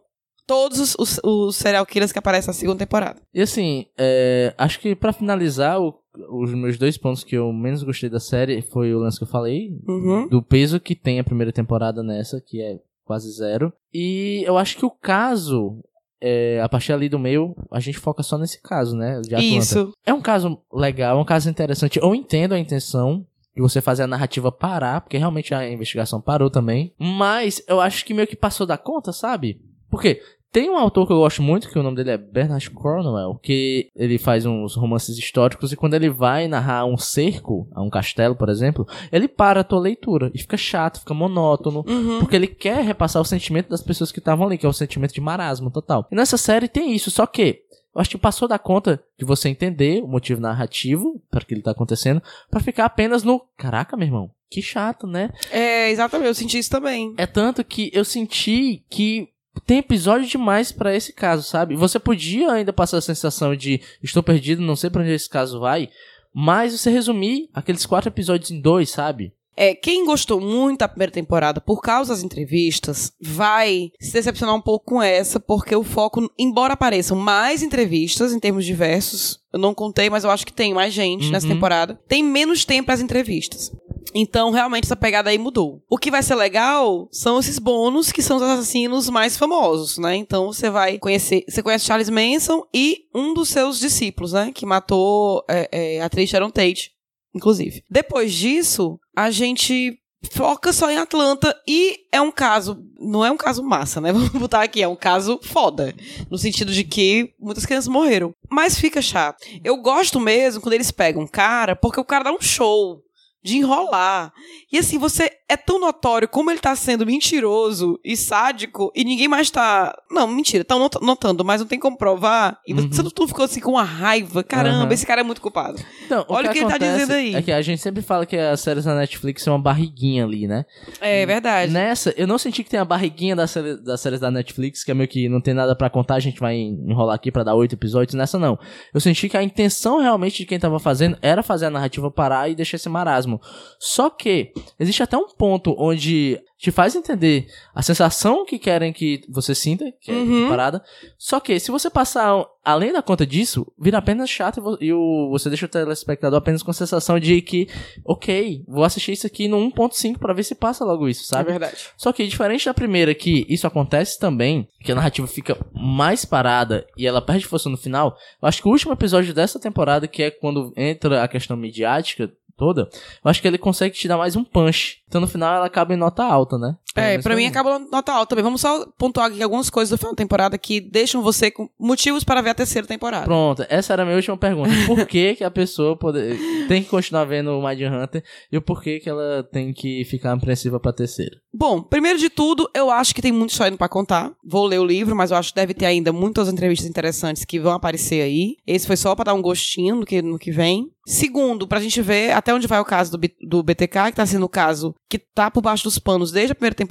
[0.47, 3.21] todos os, os, serial killers que aparecem na segunda temporada.
[3.33, 5.93] E assim, é, acho que pra finalizar, o-
[6.41, 9.27] os meus dois pontos que eu menos gostei da série foi o lance que eu
[9.27, 10.27] falei, Uhum.
[10.29, 13.71] do peso que tem a primeira temporada nessa, que é quase zero.
[13.93, 15.83] E eu acho que o caso,
[16.21, 19.19] é, a partir ali do meio, a gente foca só nesse caso, né?
[19.21, 19.43] De Atlanta.
[19.43, 19.93] Isso.
[20.05, 21.99] É um caso legal, é um caso interessante.
[21.99, 23.25] Eu entendo a intenção
[23.55, 26.93] de você fazer a narrativa parar, porque realmente a investigação parou também.
[26.97, 29.61] Mas eu acho que meio que passou da conta, sabe?
[29.89, 30.21] Porque
[30.51, 33.89] tem um autor que eu gosto muito, que o nome dele é Bernard Cornwell, que
[33.95, 38.35] ele faz uns romances históricos e quando ele vai narrar um cerco, a um castelo,
[38.35, 41.83] por exemplo, ele para a tua leitura e fica chato, fica monótono.
[41.87, 42.19] Uhum.
[42.19, 45.13] Porque ele quer repassar o sentimento das pessoas que estavam ali, que é o sentimento
[45.13, 46.07] de marasmo total.
[46.11, 47.61] E nessa série tem isso, só que
[47.93, 51.63] eu acho que passou da conta de você entender o motivo narrativo para que ele
[51.63, 55.31] tá acontecendo, pra ficar apenas no caraca, meu irmão, que chato, né?
[55.51, 57.13] É, exatamente, eu senti isso também.
[57.17, 59.29] É tanto que eu senti que
[59.65, 61.75] tem episódio demais pra esse caso, sabe?
[61.75, 65.59] Você podia ainda passar a sensação de estou perdido, não sei pra onde esse caso
[65.59, 65.89] vai,
[66.33, 69.33] mas você resumir aqueles quatro episódios em dois, sabe?
[69.59, 74.61] É, quem gostou muito da primeira temporada por causa das entrevistas vai se decepcionar um
[74.61, 79.73] pouco com essa, porque o foco, embora apareçam mais entrevistas em termos diversos, eu não
[79.73, 81.53] contei, mas eu acho que tem mais gente nessa Uhum.
[81.53, 83.71] temporada, tem menos tempo para as entrevistas.
[84.13, 85.81] Então, realmente, essa pegada aí mudou.
[85.89, 90.15] O que vai ser legal são esses bônus que são os assassinos mais famosos, né?
[90.15, 91.43] Então, você vai conhecer...
[91.47, 94.51] Você conhece Charles Manson e um dos seus discípulos, né?
[94.53, 96.91] Que matou é, é, a atriz Sharon Tate,
[97.33, 97.83] inclusive.
[97.89, 99.99] Depois disso, a gente
[100.31, 104.11] foca só em Atlanta e é um caso, não é um caso massa, né?
[104.13, 105.93] Vamos botar aqui, é um caso foda,
[106.29, 108.31] no sentido de que muitas crianças morreram.
[108.49, 109.37] Mas fica chato.
[109.63, 113.01] Eu gosto mesmo quando eles pegam um cara, porque o cara dá um show
[113.47, 114.33] de enrolar.
[114.71, 119.27] E assim, você é tão notório como ele tá sendo mentiroso e sádico e ninguém
[119.27, 119.97] mais tá.
[120.11, 122.59] Não, mentira, tá not- notando, mas não tem como provar.
[122.67, 123.09] E você Uhum.
[123.09, 124.43] tu ficou assim com uma raiva.
[124.43, 124.93] Caramba, Aham.
[124.93, 125.79] esse cara é muito culpado.
[126.05, 127.35] Então, Olha o que ele tá dizendo aí.
[127.35, 130.47] É que a gente sempre fala que as séries da Netflix são uma barriguinha ali,
[130.47, 130.65] né?
[130.99, 131.71] É verdade.
[131.71, 134.91] Nessa, eu não senti que tem a barriguinha das, série- das séries da Netflix, que
[134.91, 137.55] é meio que não tem nada pra contar, a gente vai enrolar aqui pra dar
[137.55, 138.13] oito episódios.
[138.15, 138.59] Nessa não.
[138.93, 142.49] Eu senti que a intenção realmente de quem tava fazendo era fazer a narrativa parar
[142.49, 143.36] e deixar esse marasmo.
[143.79, 149.21] Só que existe até um ponto onde te faz entender a sensação que querem que
[149.29, 150.47] você sinta, que é Uhum.
[150.49, 150.83] parada.
[151.15, 155.49] Só que se você passar além da conta disso, vira apenas chato e o, você
[155.49, 157.67] deixa o telespectador apenas com a sensação de que,
[158.03, 161.51] ok, vou assistir isso aqui no 1.5 pra ver se passa logo isso, É sabe?
[161.51, 161.77] verdade.
[161.95, 166.87] Só que diferente da primeira, que isso acontece também, que a narrativa fica mais parada
[166.97, 170.23] e ela perde força no final, eu acho que o último episódio dessa temporada, que
[170.23, 172.89] é quando entra a questão midiática toda,
[173.23, 175.01] eu acho que ele consegue te dar mais um punch.
[175.07, 176.75] Então no final ela acaba em nota alta, né?
[176.97, 178.43] É, pra mim acaba nota alta também.
[178.43, 182.23] Vamos só pontuar aqui algumas coisas do final da temporada que deixam você com motivos
[182.23, 183.25] para ver a terceira temporada.
[183.25, 184.69] Pronto, essa era a minha última pergunta.
[184.85, 186.37] Por que, que a pessoa pode-
[186.67, 190.33] tem que continuar vendo o Mind Hunter e o porquê que ela tem que ficar
[190.33, 191.37] apreensiva pra terceira?
[191.53, 194.31] Bom, primeiro de tudo, eu acho que tem muita história pra contar.
[194.43, 197.59] Vou ler o livro, mas eu acho que deve ter ainda muitas entrevistas interessantes que
[197.59, 198.55] vão aparecer aí.
[198.65, 200.87] Esse foi só pra dar um gostinho do que, no que vem.
[201.05, 204.43] Segundo, pra gente ver até onde vai o caso do, do BTK, que tá sendo
[204.45, 206.86] o caso que tá por baixo dos panos desde a primeira temporada.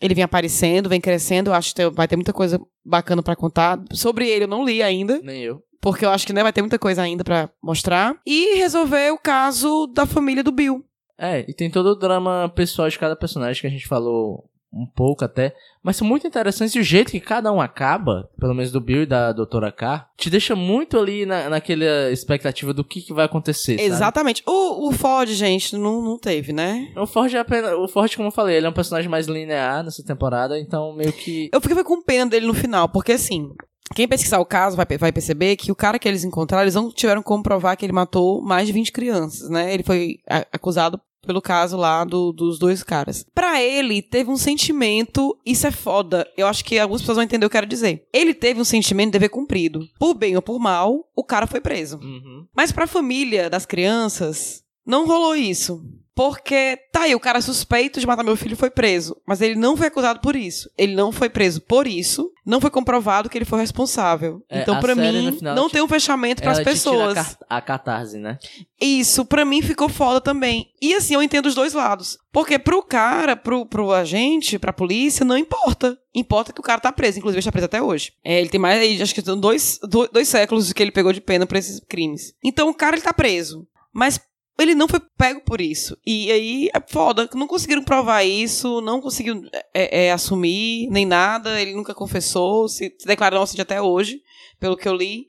[0.00, 1.50] Ele vem aparecendo, vem crescendo.
[1.50, 3.78] Eu acho que vai ter muita coisa bacana pra contar.
[3.92, 5.20] Sobre ele eu não li ainda.
[5.22, 5.62] Nem eu.
[5.80, 8.16] porque eu acho que né, vai ter muita coisa ainda pra mostrar.
[8.26, 10.84] E resolver o caso da família do Bill.
[11.18, 14.86] É, e tem todo o drama pessoal de cada personagem que a gente falou um
[14.86, 18.70] pouco até, mas são muito interessantes e o jeito que cada um acaba, pelo menos
[18.70, 23.00] do Bill e da Doutora K, te deixa muito ali na, naquela expectativa do que,
[23.00, 23.88] que vai acontecer, sabe?
[23.88, 24.42] Exatamente.
[24.46, 26.92] O, o Ford, gente, não, não teve, né?
[26.96, 29.82] O Ford é apenas, o Ford, como eu falei, ele é um personagem mais linear
[29.82, 33.52] nessa temporada, então meio que Eu fiquei com pena dele no final, porque assim.
[33.94, 36.90] Quem pesquisar o caso vai, vai perceber que o cara que eles encontraram, eles não
[36.90, 39.72] tiveram como provar que ele matou mais de 20 crianças, né?
[39.72, 40.18] Ele foi
[40.52, 43.24] acusado pelo caso lá do- dos dois caras.
[43.34, 46.26] Pra ele, teve um sentimento, isso é foda.
[46.36, 48.06] Eu acho que algumas pessoas vão entender o que eu quero dizer.
[48.12, 49.86] Ele teve um sentimento de dever cumprido.
[49.98, 51.98] Por bem ou por mal, o cara foi preso.
[51.98, 52.46] Uhum.
[52.56, 55.82] Mas pra família das crianças, não rolou isso.
[56.16, 59.14] Porque, tá aí, o cara suspeito de matar meu filho foi preso.
[59.26, 60.70] Mas ele não foi acusado por isso.
[60.78, 62.32] Ele não foi preso por isso.
[62.44, 64.42] Não foi comprovado que ele foi responsável.
[64.48, 66.64] É, então, a pra série, mim, final, não te- tem um fechamento pras Ela te
[66.64, 67.36] tira pessoas.
[67.50, 68.38] a, catarse, né?
[68.80, 70.70] Isso, pra mim, ficou foda também.
[70.80, 72.16] E assim, eu entendo os dois lados.
[72.32, 75.98] Porque pro cara, pro, pro agente, pra polícia, não importa.
[76.14, 77.18] Importa que o cara tá preso.
[77.18, 78.12] Inclusive, ele tá preso até hoje.
[78.24, 81.20] É, ele tem mais, aí, acho que dois, dois, dois séculos que ele pegou de
[81.20, 82.32] pena por esses crimes.
[82.42, 83.66] Então, o cara, ele tá preso.
[83.92, 84.18] Mas
[84.58, 85.96] ele não foi pego por isso.
[86.06, 87.28] E aí, é foda.
[87.34, 89.42] Não conseguiram provar isso, não conseguiram
[89.74, 91.60] é, é, assumir, nem nada.
[91.60, 94.20] Ele nunca confessou, se, se declarou inocente até hoje,
[94.58, 95.26] pelo que eu li.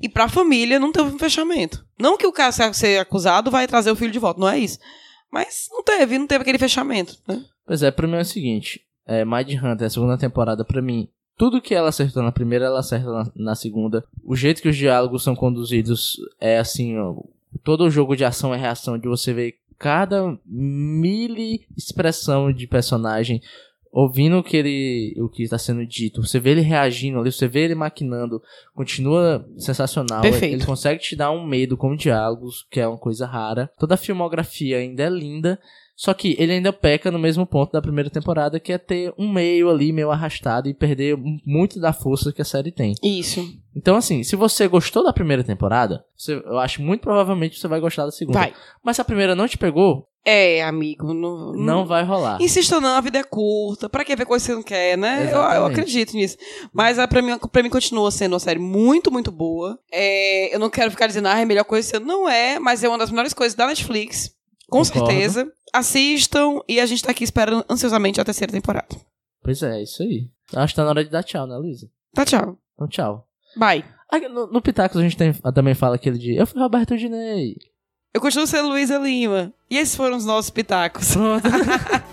[0.00, 1.84] E pra família não teve um fechamento.
[1.98, 4.78] Não que o cara ser- acusado vai trazer o filho de volta, não é isso.
[5.30, 7.16] Mas não teve, não teve aquele fechamento.
[7.28, 7.44] Né?
[7.66, 11.08] Pois é, pra mim é o seguinte: é, Mind Hunter, a segunda temporada, pra mim,
[11.36, 14.04] tudo que ela acertou na primeira, ela acerta na, na segunda.
[14.24, 17.14] O jeito que os diálogos são conduzidos é assim, ó,
[17.62, 23.40] todo jogo de ação e reação de você ver cada mili expressão de personagem
[23.92, 27.48] ouvindo o que ele o que está sendo dito, você vê ele reagindo ali, você
[27.48, 28.42] vê ele maquinando,
[28.74, 30.22] continua sensacional.
[30.22, 30.54] Perfeito.
[30.54, 33.70] Ele consegue te dar um medo com diálogos, que é uma coisa rara.
[33.78, 35.58] Toda a filmografia ainda é linda,
[35.96, 39.30] só que ele ainda peca no mesmo ponto da primeira temporada, que é ter um
[39.30, 42.94] meio ali meio arrastado e perder muito da força que a série tem.
[43.02, 43.59] Isso.
[43.74, 47.80] Então, assim, se você gostou da primeira temporada, você- eu acho muito provavelmente você vai
[47.80, 48.38] gostar da segunda.
[48.38, 48.52] Vai.
[48.82, 51.14] Mas se a primeira não te pegou, É, amigo.
[51.14, 52.36] Não, não vai rolar.
[52.42, 53.88] Insista não, a vida é curta.
[53.88, 55.30] Pra que ver coisa que você não quer, né?
[55.32, 56.36] Eu, eu acredito nisso.
[56.74, 59.78] Mas ah, pra mim, pra mim continua sendo uma série muito, muito boa.
[59.90, 61.90] É, eu não quero ficar dizendo, ah, é a melhor coisa.
[61.90, 64.30] que você- Não é, mas é uma das melhores coisas da Netflix.
[64.68, 65.06] Com Concordo.
[65.10, 65.50] certeza.
[65.72, 68.88] Assistam e a gente tá aqui esperando ansiosamente a terceira temporada.
[69.42, 70.28] Pois é, isso aí.
[70.54, 71.88] Acho que tá na hora de dar tchau, né, Luísa?
[72.14, 72.58] Tá, tchau.
[72.74, 73.26] Então, tchau.
[73.56, 73.84] Bye.
[74.10, 77.56] Aqui No, no Pitacos a gente tem- também fala aquele de Eu fui Roberto Dinei.
[78.12, 79.52] Eu continuo sendo Luísa Lima.
[79.70, 81.12] E esses foram os nossos pitacos.
[81.14, 81.44] Pronto.